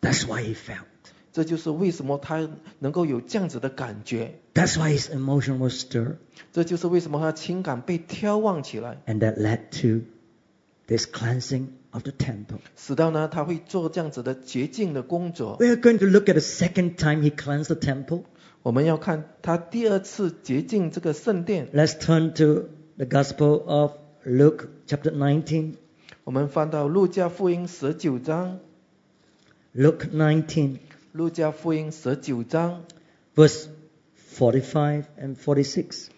[0.00, 0.86] That's why he felt.
[1.30, 2.48] 这就是为什么他
[2.78, 6.16] 能够有这样子的感觉， That's why his emotion was stirred.
[6.52, 10.06] 这就是为什么他情感被挑旺起来， And that led to
[10.86, 12.58] this cleansing of the temple.
[12.76, 15.56] 使到呢他会做这样子的洁净的工作。
[15.60, 18.24] We are going to look at the second time he cleansed the temple.
[18.62, 21.68] 我们要看他第二次洁净这个圣殿。
[21.72, 23.92] Let's turn to the Gospel of
[24.24, 25.74] Luke, chapter 19.
[26.24, 28.58] 我们翻到路加福音十九章，
[29.74, 30.78] Luke 19,
[31.12, 32.84] 路加福音十九章
[33.34, 33.66] verse
[34.36, 36.08] 45 and 46.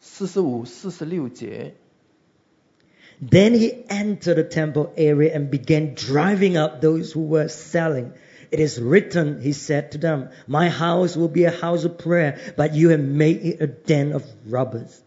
[0.00, 1.74] 四十五、四十六节。
[3.20, 8.12] Then he entered the temple area and began driving out those who were selling.
[8.50, 12.38] It is written, he said to them, My house will be a house of prayer,
[12.56, 15.02] but you have made it a den of robbers.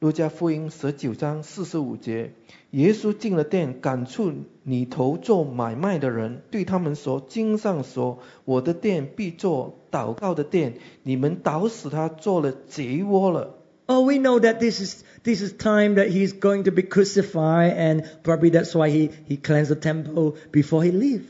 [0.00, 2.32] 路加福音十九章四十五节，
[2.72, 4.30] 耶稣进了店，赶出
[4.64, 13.54] 里头做买卖的人，对他们说：“经上说，我的店必做祷告的店，你们捣死他，做了贼窝了。””
[13.88, 17.72] Oh, we know that this is this is time that he's going to be crucified,
[17.76, 21.22] and probably that's why he, he cleansed the temple before he leave.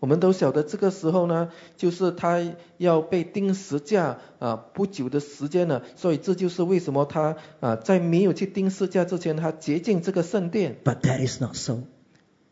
[0.00, 2.40] 我们都晓得这个时候呢，就是他
[2.76, 10.76] 要被钉十架啊，不久的时间了，所以这就是为什么他啊，在没有去钉十架之前，他洁净这个圣殿。
[10.84, 11.82] But that is not so.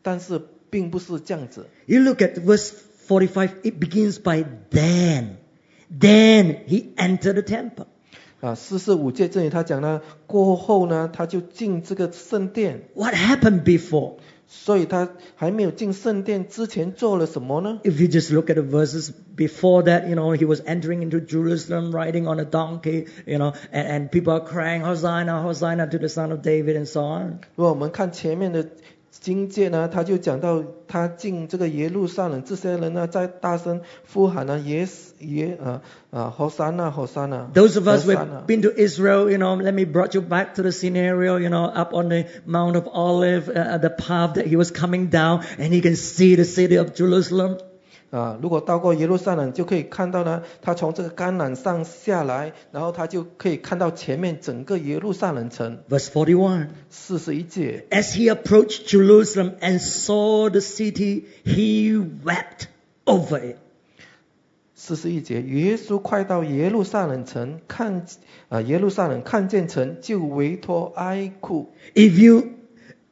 [0.01, 1.67] 但是并不是这样子。
[1.85, 2.73] You look at verse
[3.07, 5.37] 45, it begins by then.
[5.89, 7.87] Then he entered the temple.
[8.42, 14.14] 啊，四十五节这里他讲呢，过后呢，他就进这个圣殿，What happened before?
[14.48, 21.20] 所以他还没有进圣殿之前做了什么呢？If you just look at the verses before that, you know, he was entering into
[21.20, 25.98] Jerusalem riding on a donkey, you know, and, and people are crying, Hosanna, Hosanna to
[25.98, 27.38] the son of David and so on.
[27.54, 28.66] 如果我们看前面的
[29.19, 33.81] 经节呢，他就讲到他进这个耶路撒冷，这些人呢在大声
[34.13, 34.87] 呼喊呢，耶
[35.19, 35.81] 耶啊
[36.11, 37.49] 啊，和山呐，和山呐。
[37.53, 40.13] Those of us who 和散 have 呐 been to Israel, you know, let me brought
[40.13, 43.89] you back to the scenario, you know, up on the Mount of Olive, uh, the
[43.89, 47.57] path that he was coming down, and he can see the city of Jerusalem.
[48.12, 55.78] 啊，如果到过耶路撒冷，就可以看到呢，他从这个橄榄上下来，然后他就可以看到前面整个耶路撒冷城。
[55.88, 56.66] Verse 41.
[56.90, 62.66] 四十一节，As he approached Jerusalem and saw the city, he wept
[63.06, 63.56] over it.
[64.74, 68.04] 四十一节，耶稣快到耶路撒冷城，看
[68.50, 71.72] 啊耶路撒冷看见城，就委托哀哭。
[71.94, 72.44] If you,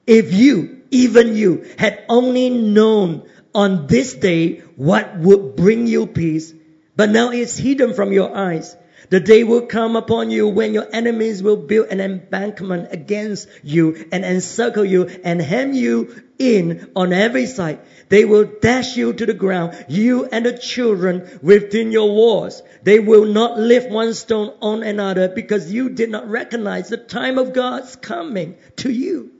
[0.05, 3.21] if you, even you, had only known
[3.55, 6.53] on this day what would bring you peace,
[6.97, 8.77] but now it's hidden from your eyes.
[9.11, 14.07] The day will come upon you when your enemies will build an embankment against you
[14.13, 17.81] and encircle you and hem you in on every side.
[18.09, 22.63] They will dash you to the ground, you and the children within your walls.
[22.85, 27.39] They will not lift one stone on another because you did not recognize the time
[27.39, 29.33] of God's coming to you.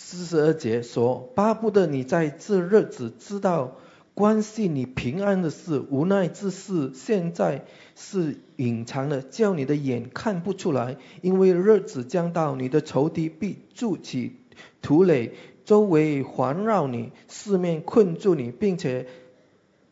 [0.00, 3.76] 四十二节说：巴不得你在这日子知道
[4.14, 10.96] 关系你平安的事，无奈之事现在是隐藏的，叫你的眼看不出来。
[11.20, 14.36] 因为日子将到，你的仇敌必筑起
[14.80, 15.32] 土垒，
[15.64, 19.08] 周围环绕你，四面困住你，并且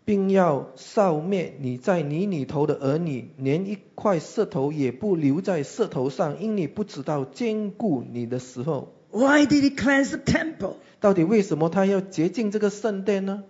[0.07, 8.96] 并要扫灭你在泥里头的儿女，连一块石头也不留在石头上，因你不知道坚固你的时候。
[9.17, 10.75] Why did he cleanse the temple?
[11.01, 13.45] 到底为什么他要洁净这个圣殿呢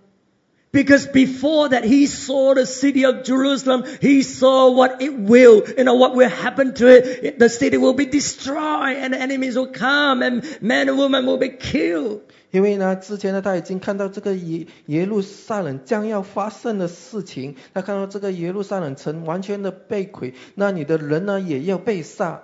[0.71, 3.83] ？Because before that, he saw the city of Jerusalem.
[3.99, 7.37] He saw what it will, you know, what will happen to it.
[7.39, 11.49] The city will be destroyed and enemies will come and men and women will be
[11.49, 12.21] killed.
[12.51, 22.43] 因为呢，之前呢，他已经看到这个耶耶路撒冷将要发生的事情，他看到这个耶路撒冷城完全的被毁，那你的人呢也要被杀。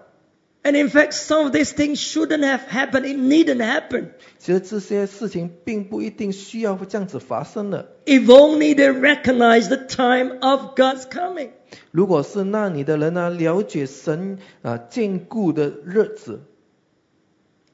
[0.62, 3.07] And in fact, some of these things shouldn't have happened.
[3.07, 4.11] It needn't happen.
[4.39, 7.97] 其实这些事情并不一定需要这样子发生的。
[8.05, 11.51] If only they recognized the time of God's coming.
[11.91, 16.41] 如果是那你的人呢，了解神啊坚固的日子，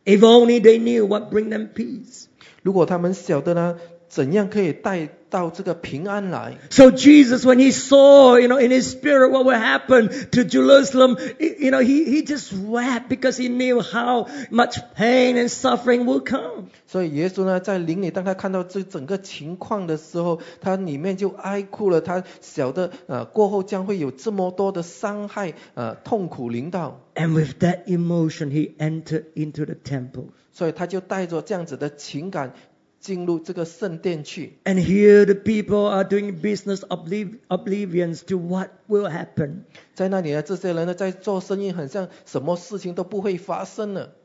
[0.05, 2.27] If only they knew what bring them peace.
[2.63, 3.79] 如果他们晓得呢，
[4.10, 6.58] 怎样可以带到这个平安来。
[6.72, 11.70] So Jesus, when he saw, you know, in his spirit what would happen to Jerusalem, you
[11.70, 16.70] know, he, he just wept because he knew how much pain and suffering would come.
[16.88, 22.02] 所以耶稣呢，在灵里，当他看到这整个情况的时候，他里面就哀哭了。
[22.02, 30.30] 他晓得，呃，过后将会有这么多的伤害，呃，痛苦临到，And with that emotion, he entered into the temple.
[30.52, 32.54] 所以他就带着这样子的情感
[33.01, 34.59] 进入这个圣殿去。
[34.65, 39.65] And here the people are doing business obliv- oblivious to what will happen.
[39.95, 44.17] 在那里呢，这些人呢，在做生意，很像什么事情都不会发生了。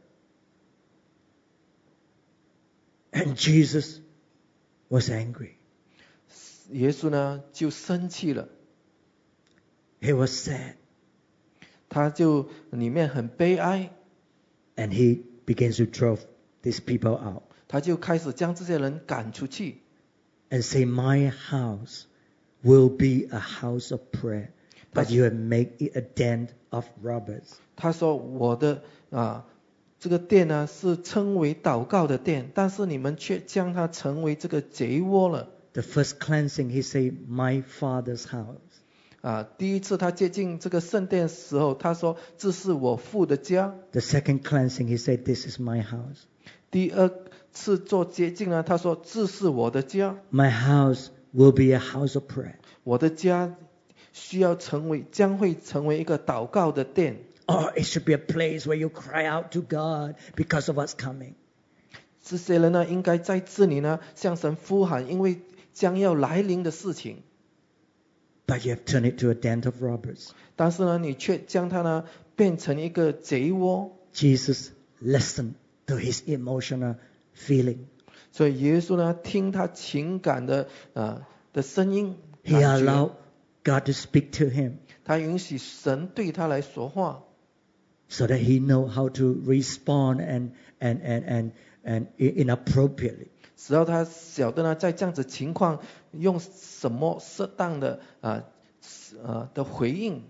[3.11, 3.97] And Jesus
[4.88, 5.53] was angry.
[6.71, 8.47] 耶稣呢，就生气了，
[9.99, 10.75] He was sad.
[11.89, 13.91] 他就里面很悲哀，
[14.75, 16.19] And he begins to drive
[16.61, 17.41] these people out
[17.73, 19.82] 他就开始将这些人赶出去。
[20.49, 22.03] and say, My house
[22.63, 24.49] will be a house of prayer,
[24.93, 27.45] but you have made it a den of robbers.
[27.75, 29.45] 他说：“我的啊，
[29.99, 35.49] 这个殿呢是称为祷告的殿，但是你们却将它成为这个贼窝了。
[35.73, 38.57] The first cleansing, he said, My father's house.
[39.21, 43.75] 啊，第一次他接近这个圣殿的时候，他说：这是我父的家。
[43.91, 46.23] The second cleansing, he said, This is my house.
[46.74, 47.08] 第二
[47.52, 52.56] 次做接近呢，他说：这是我的家，My house will be a house of prayer.
[52.82, 53.54] 我的家
[54.12, 57.20] 需要成为，将会成为一个祷告的殿。
[57.46, 61.34] Or it should be a place where you cry out to God because of what's coming.
[62.24, 65.38] 这些人呢，应该在这里呢向神呼喊，因为
[65.72, 67.22] 将要来临的事情。
[68.48, 70.30] But you have turned it to a den of robbers.
[70.56, 73.96] 但是呢，你却将它呢变成一个贼窝。
[74.12, 74.70] Jesus
[75.00, 75.52] listened
[75.88, 76.95] to his emotional
[77.36, 77.80] feeling.
[78.32, 83.11] 所以耶稣呢，听他情感的呃的声音， He 感觉 allowed
[83.63, 84.73] God to speak to him.
[85.03, 87.23] 他允许神对他来说话。
[88.11, 91.51] so that he know how to respond and and and and
[91.84, 93.27] and i- inappropriately.
[93.55, 95.80] 使到他晓得呢，在这样子情况
[96.11, 98.43] 用什么适当的啊
[99.23, 100.23] 呃的回应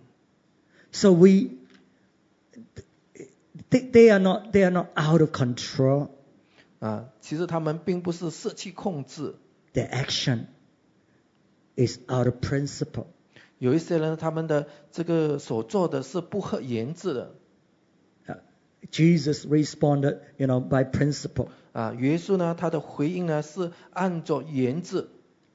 [0.92, 1.52] So we
[3.71, 6.09] they, they are not they are not out of control.
[6.81, 9.37] 啊，其实他们并不是失去控制
[9.73, 10.47] ，Their action
[11.77, 13.07] is out of principle.
[13.59, 17.35] 有一些人他们的这个所做的是不合言制的
[18.27, 18.37] Uh,
[18.91, 21.49] Jesus responded, you know, by principle.
[21.73, 21.95] 啊。
[21.95, 25.09] 耶稣呢，他的回应呢是按照言制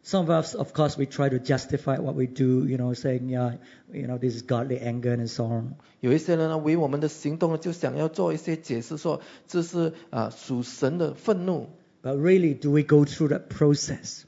[0.07, 3.31] Some of us, of course, we try to justify what we do, you know, saying,
[3.31, 3.55] yeah,
[3.91, 5.77] you know, this is godly anger and so on.
[6.01, 11.71] 有一些人呢，为我们的行动呢，就想要做一些解释，说这是啊属神的愤怒。
[12.03, 14.25] But really, do we go through that process?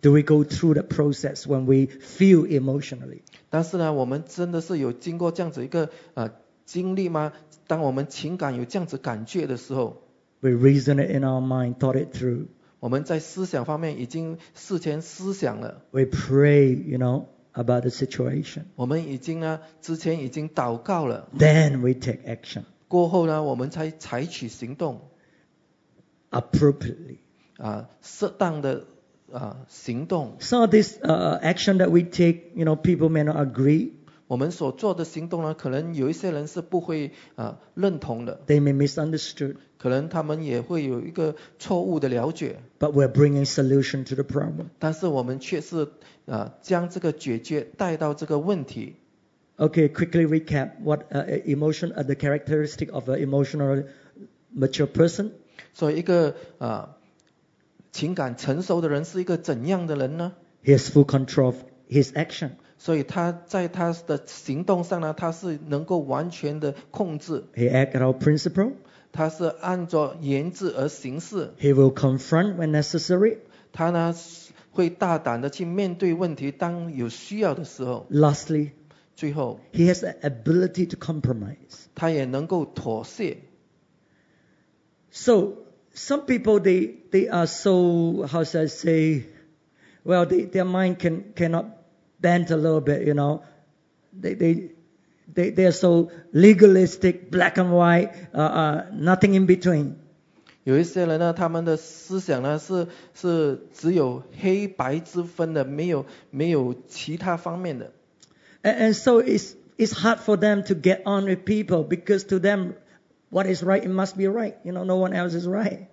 [0.00, 3.20] Do we go through that process when we feel emotionally?
[3.50, 6.30] 但是呢，我们真的是有经过这样子一个啊
[6.64, 7.34] 经历吗？
[7.66, 10.00] 当我们情感有这样子感觉的时候，
[10.40, 12.46] We reason it in our mind, thought it through.
[12.85, 18.65] 我们在思想方面已经事前思想了，We pray, you know, about the situation.
[18.75, 25.01] 我们已经呢之前已经祷告了，Then we take action 过后呢，我们才采取行动
[26.29, 27.17] appropriately.
[27.57, 28.85] 啊，适当的
[29.31, 30.37] 啊行动。
[30.39, 33.93] Some of this uh, action that we take, you know, people may not agree.
[34.27, 39.57] 我们所做的行动呢，可能有一些人是不会啊认同的，They may misunderstood.
[39.77, 44.67] 可能他们也会有一个错误的了解，But we're bringing solution to the problem.
[44.79, 45.89] 但是我们却是
[46.25, 48.95] 啊将这个解决带到这个问题。
[49.57, 53.85] Okay, quickly recap what uh, emotion, uh, the characteristic of an emotional
[54.53, 55.29] mature person.
[55.73, 56.97] 所以一个啊
[57.91, 61.55] 情感成熟的人是一个怎样的人呢？He has full control of
[61.89, 62.49] his action.
[62.78, 68.72] 所以他在他的行动上呢，他是能够完全的控制， He act out principle.
[69.12, 73.38] 他是按照言志而行事， He will confront when necessary.
[73.72, 74.14] 他呢
[74.72, 78.70] 会大胆的去面对问题，当有需要的时候， Lastly,
[79.16, 81.56] 最后 he has the ability to compromise.
[81.94, 83.38] 他也能够妥协。
[85.10, 85.54] So
[85.92, 89.24] some people they they are so how should I say,
[90.04, 91.64] well they, their mind can cannot
[92.20, 93.42] bend a little bit, you know.
[94.12, 94.72] They they
[95.32, 99.94] they they are so legalistic, black and white, uh, uh, nothing in between.
[100.64, 107.92] 有一些人呢，他们的思想呢是是只有黑白之分的，没有没有其他方面的。
[108.62, 112.38] And, and so it's it's hard for them to get on with people because to
[112.38, 112.74] them
[113.30, 114.56] what is right it must be right.
[114.62, 115.86] You know, no one else is right.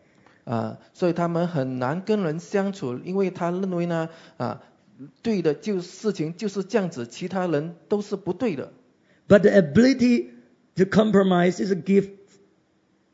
[0.44, 4.62] 啊，所以他们很难跟人相处，因为他认为呢，啊，
[5.23, 8.73] 对的就事情就是这样子，其他人都是不对的。
[9.29, 10.31] But the ability
[10.77, 12.11] to compromise is a gift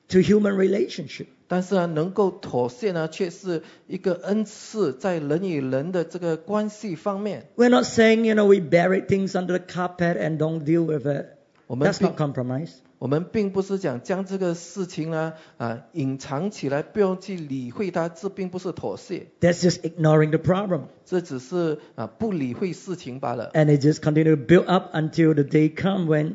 [0.08, 1.26] to human relationship.
[1.46, 7.48] 但是呢，能够妥协呢，却是一个恩赐，在人与人的这个关系方面。
[7.56, 11.26] We're not saying, you know, we bury things under the carpet and don't deal with it.
[11.66, 12.72] 我们 That's not compromise.
[12.98, 20.82] 我们并不是讲将这个事情呢啊隐藏起来，不用去理会它，这并不是妥协，That's just ignoring the problem.
[21.04, 26.34] 这只是啊不理会事情罢了 And it just continue to build up until the day come when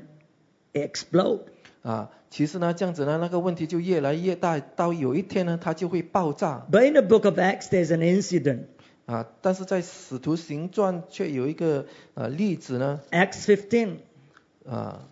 [0.72, 1.42] it explode.
[1.82, 2.10] 啊。
[2.30, 8.64] 其实呢，这样子呢，那个问题就越来越大，到有一天呢，它就会爆炸 But in the book of Acts, there's an incident.
[9.06, 9.28] 啊。
[9.42, 11.86] 但是在使徒行传却有一个
[12.16, 13.98] 啊例子呢 Acts 15.
[14.68, 15.10] 啊，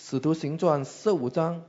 [0.00, 1.64] 使徒行传十五章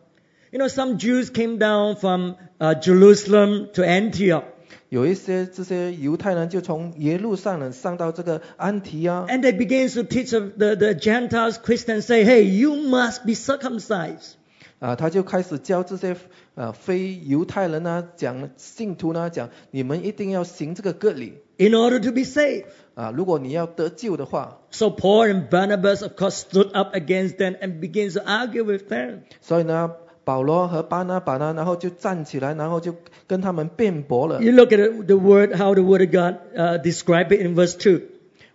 [0.51, 4.43] You know, some Jews came down from uh, Jerusalem to Antioch.
[4.89, 13.33] 有一些这些犹太人就从耶路撒冷上到这个安提啊 And they began to teach the, the Gentiles, Christians, say, hey, you must be
[13.33, 14.33] circumcised.
[14.77, 16.15] 啊，他就开始教这些
[16.53, 22.65] 啊非犹太人呢，讲信徒呢讲，你们一定要行这个割礼 in order to be saved.
[22.98, 28.64] 啊，如果你要得救的话， So Paul and Barnabas, of course, stood up against them and began to argue
[28.64, 29.20] with them.
[29.40, 29.90] 所以呢，
[30.24, 32.94] 保罗和巴拿巴呢，然后就站起来，然后就
[33.26, 34.40] 跟他们辩驳了。
[34.40, 37.54] You look at it, the word, how the word of God uh, describe it in
[37.54, 38.02] verse 2.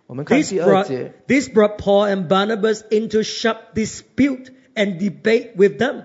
[0.06, 5.50] 我们看 This 第二 brought, 节， this brought Paul and Barnabas into sharp dispute and debate
[5.56, 6.04] with them.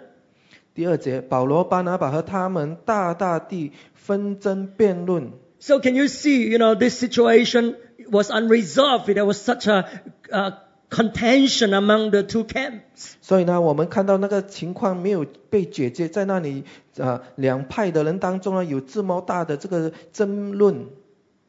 [0.75, 5.31] 第二节，保罗、巴拿巴和他们大大地纷争辩论。
[5.57, 7.75] So can you see, you know, this situation
[8.10, 9.06] was unresolved.
[9.06, 9.86] There was such a
[10.32, 10.50] uh,
[10.88, 13.14] contention among the two camps.
[13.20, 16.64] 所以呢，我们看到那个情况没有被解决，在那里
[16.98, 20.86] 啊、两派的人当中呢，有这么大的这个争论。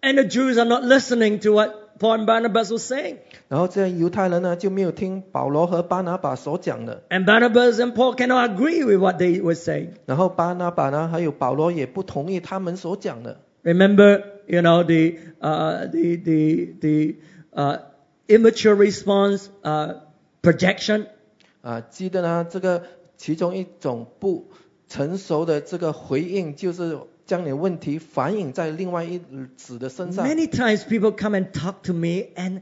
[0.01, 3.17] And the Jews are not listening to what Paul and Barnabas were saying.
[3.49, 9.89] 然后这些犹太人呢就没有听保罗和巴拿巴所讲的，And Barnabas and Paul cannot agree with what they were saying.
[10.07, 13.41] 然后巴拿巴呢还有保罗也不同意他们所讲的。
[13.63, 17.15] Remember, you know, the, uh, the, the, the
[17.53, 17.77] uh,
[18.27, 20.01] immature response uh,
[20.41, 21.07] projection.
[21.61, 22.83] 啊，记得呢，这个
[23.15, 24.49] 其中一种不
[24.89, 29.21] 成熟的这个回应，就是将你的问题反映在另外一
[29.55, 30.27] 子的身上。
[30.27, 32.61] Many times people come and talk to me and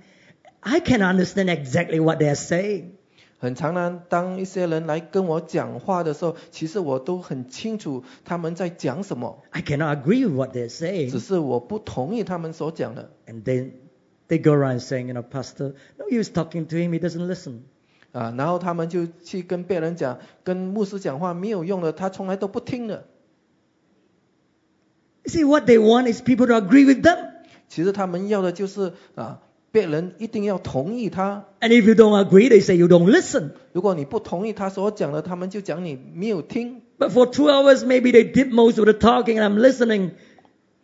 [0.60, 2.99] I can understand exactly what they're saying.
[3.40, 11.10] 很常呢，当一些人来跟我讲话的时候，其实我都很清楚他们在讲什么，I cannot agree with what they're saying.
[11.10, 13.12] 只是我不同意他们所讲的。
[13.26, 13.72] And then
[14.28, 17.62] they go around saying, you know, Pastor, no use talking to him, he doesn't listen.
[18.12, 23.06] 啊，然后他们就去跟别人讲，跟牧师讲话没有用的，他从来都不听的。
[25.24, 27.30] You see, what they want is people to agree with them.
[27.68, 31.45] 其实他们要的就是啊，别人一定要同意他。
[31.61, 33.51] And if you don't agree, they say you don't listen.
[33.73, 36.83] 如果你不同意他所讲的，他们就讲你没有听。
[36.99, 40.13] But for two hours, maybe they did most of the talking and I'm listening.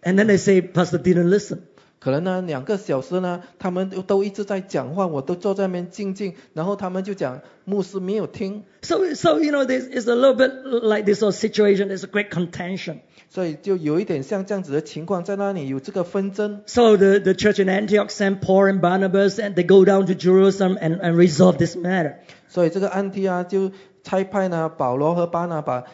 [0.02, 1.61] And then they say, Pastor didn't listen.
[2.04, 11.88] 可能呢，两个小时呢，他们都都一直在讲话，我都坐在那边静静，然后他们就讲牧师没有听， So, so you know, this is a little bit like this sort of situation.
[11.88, 13.00] There's a great contention.
[13.28, 16.62] 所以就有一点像这样子的情况，在那里有这个纷争。
[16.66, 20.14] So the, the church in Antioch sent Paul and Barnabas and they go down to
[20.14, 22.14] Jerusalem and, and resolve this matter.
[22.48, 23.70] 所以这个安提阿就
[24.02, 25.84] 差派呢保罗和巴拿巴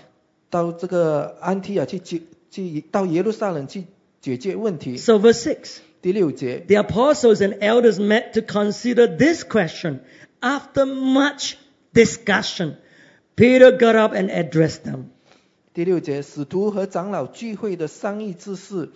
[0.50, 3.86] 到这个安提亚去解去到耶路撒冷去
[4.20, 4.96] 解决问题。
[4.96, 5.78] So verse 6.
[6.02, 10.00] 第六节， The apostles and elders met to consider this question.
[10.40, 11.54] After much
[11.92, 12.76] discussion,
[13.34, 15.06] Peter got up and addressed them.
[15.74, 18.90] 第六节，使徒和长老聚会的商议之事，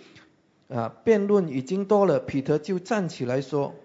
[0.69, 3.75] 啊，辩论已经多了，彼得就站起来说，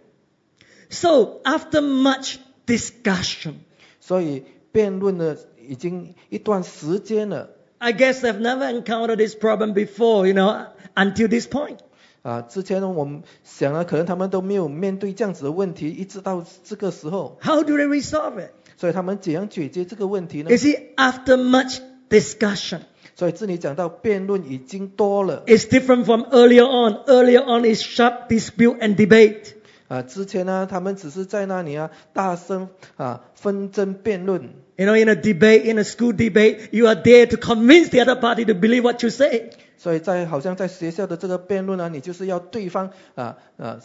[0.88, 3.54] So after much discussion,
[4.00, 7.50] 所以辩论呢已经一段时间了。
[7.78, 11.78] I guess I've never encountered this problem before, you know, until this point.
[12.21, 18.51] 啊，之前呢，我们想了，可能他们都没有面对这样子的问题，一直到这个时候，How do they resolve it?
[18.77, 22.81] 所以他们怎样解决这个问题呢 You？see, after much discussion,
[23.15, 27.03] 所以这里讲到辩论已经多了 it's different from earlier on.
[27.05, 29.53] Earlier on is sharp dispute and debate.
[29.87, 37.88] 啊，之前呢，他们只是在那里啊大声啊纷争辩论 You know, in a debate, in a school debate, you are there to convince
[37.88, 39.50] the other party to believe what you say.
[39.78, 43.80] 所以在好像在学校的这个辩论呢，你就是要对方啊啊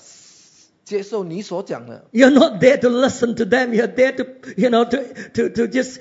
[0.84, 3.74] 接受你所讲的， You're not there to listen to them.
[3.74, 4.26] You're there to,
[4.58, 4.98] you know, to,
[5.34, 6.00] to, to just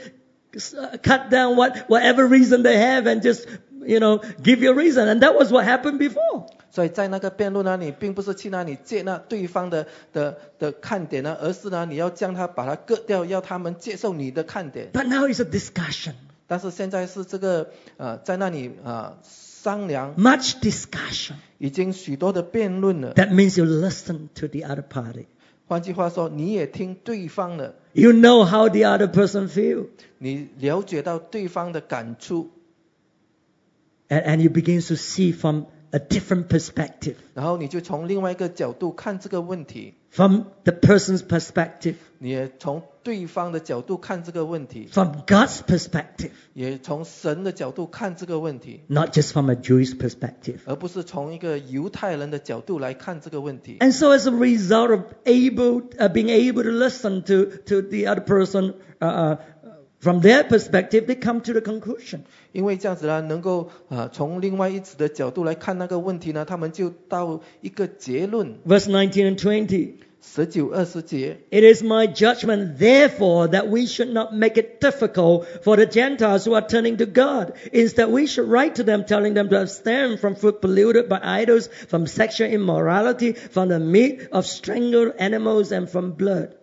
[0.77, 3.47] uh, cut down what, whatever reason they have and just,
[3.85, 5.09] you know, give you a reason.
[5.09, 6.47] And that was what happened before.
[6.71, 14.91] 所以在那个辩论呢，你并不是去那里接纳对方的的的看点呢，而是呢你要将他把它割掉，要他们接受你的看点。
[14.93, 16.13] But now it's a discussion.
[16.47, 21.35] 但是现在是这个呃在那里啊、商量， Much discussion.
[21.59, 23.15] 已经许多的辩论了。
[23.15, 25.27] That means you listen to the other party.
[25.67, 29.87] 换句话说，你也听对方的， You know how the other person feel.
[30.19, 32.51] 你了解到对方的感触，
[34.09, 37.15] And, and you begin to see from a different perspective.
[37.35, 41.95] 然后你就从另外一个角度看这个问题， From the person's perspective.
[42.19, 46.31] 你也从对方的角度看这个问题， From God's perspective.
[46.55, 50.59] 也从神的角度看这个问题， Not just from a Jewish perspective.
[50.67, 53.79] 而不是从一个犹太人的角度来看这个问题。
[53.81, 58.07] And so, as a result of able, uh, being able to listen to, to the
[58.07, 59.37] other person uh, uh,
[60.05, 62.21] from their perspective, they come to the conclusion.
[62.53, 68.59] 因为这样子呢，能够啊从另外一子的角度来看那个问题呢，他们就到一个结论。
[68.67, 69.93] Verse 19 and 20.
[70.23, 75.87] 十九二十节， It is my judgment, therefore, that we should not make it difficult for the
[75.87, 77.55] Gentiles who are turning to God.
[77.73, 81.69] Instead, we should write to them, telling them to abstain from food polluted by idols,
[81.89, 86.54] from sexual immorality, from the meat of strangled animals, and from blood.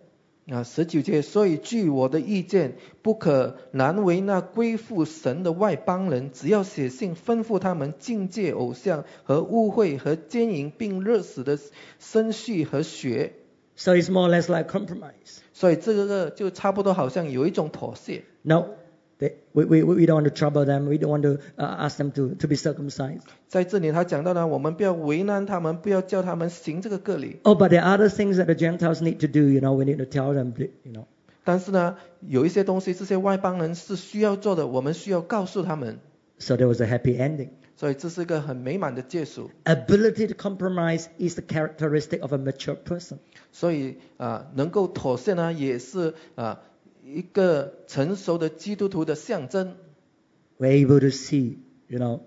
[0.49, 11.57] 啊，十九节，所以据我的意见，不可难为那归附神的外邦人，只要写信吩咐他们境界偶像和污秽和奸淫，并热死的
[11.97, 13.35] 生畜和血。
[13.77, 15.37] So it's more or less like compromise.
[15.53, 18.23] 所以这个就差不多好像有一种妥协。
[18.41, 18.65] No,
[19.52, 20.86] we, we, we don't want to trouble them.
[20.86, 23.22] We don't want to uh, ask them to, to be circumcised.
[23.48, 27.40] 在这里他讲到呢，我们不要为难他们，不要叫他们行这个割礼。
[27.42, 29.48] Oh, but there are other things that the Gentiles need to do.
[29.48, 31.06] You know, we need to tell them, you know.
[31.44, 35.98] 但是呢，有一些东西这些外邦人是需要做的，我们需要告诉他们。
[36.38, 37.48] So there was a happy ending.
[37.74, 39.50] 所以这是一个很美满的救赎。
[39.64, 43.18] Ability to compromise is the characteristic of a mature person.
[43.50, 46.60] 所以啊、能够妥协呢，也是啊、
[47.03, 49.75] 一个成熟的基督徒的象征。
[50.57, 52.21] We're able to see, you know,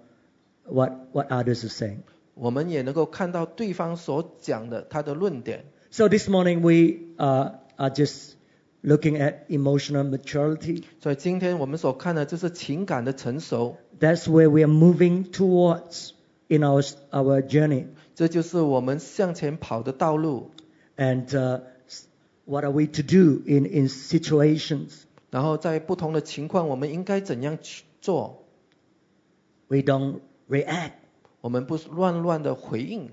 [0.65, 2.01] what, what others are saying.
[2.35, 5.65] 我们也能够看到对方所讲的他的论点。
[5.91, 8.35] So this morning we uh, are just
[8.83, 10.83] looking at emotional maturity.
[11.01, 16.11] 所以今天我们所看的就是情感的成熟，That's where we are moving towards
[16.49, 17.87] in our, our journey.
[18.15, 20.51] 这就是我们向前跑的道路。
[20.99, 21.63] And uh,
[22.47, 25.03] what are we to do in, in situations?
[25.31, 28.45] 然后在不同的情况，我们应该怎样去做
[29.69, 30.93] ？We don't react.
[31.41, 33.11] 我们不是乱乱的回应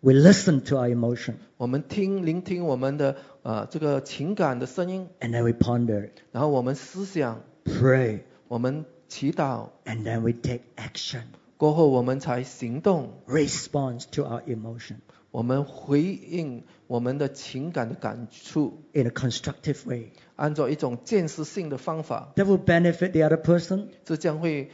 [0.00, 11.22] ，We listen to our emotion 我们听聆听我们的呃这个情感的声音，and then we ponder, 然后我们思想，pray, 我们祈祷，and then we take action,
[11.56, 14.96] 过后我们才行动，response to our emotion
[15.32, 20.11] 我们回应我们的情感的感触， in a constructive way.
[20.35, 24.69] 按照一种建设性的方法， That will benefit the other person 这将会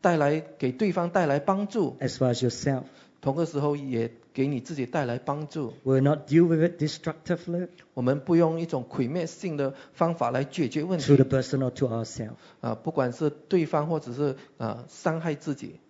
[0.00, 2.84] 带来给对方带来帮助， as well as yourself.
[3.20, 5.72] 同个时候也给你自己带来帮助。
[5.82, 12.34] We will not deal with it destructively 我们不用一种毁灭性的方法来解决问 to the 题 person or to ourselves.
[12.60, 15.80] 啊，不管是对方或者是啊伤害自己，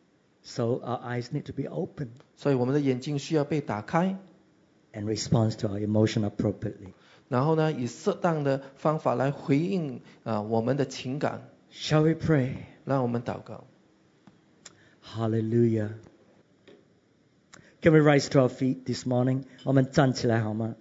[0.45, 4.17] So our eyes need to be open 所以我们的眼睛需要被打开，
[4.93, 6.93] and respond to our emotion appropriately.
[7.29, 11.49] 然后呢，以适当的方法来回应啊我们的情感。
[11.73, 12.53] Shall we pray?
[12.85, 13.65] 让我们祷告。
[15.03, 15.91] Hallelujah.
[17.83, 19.45] Can we rise to our feet this morning?
[19.65, 20.77] 我们站起来好吗？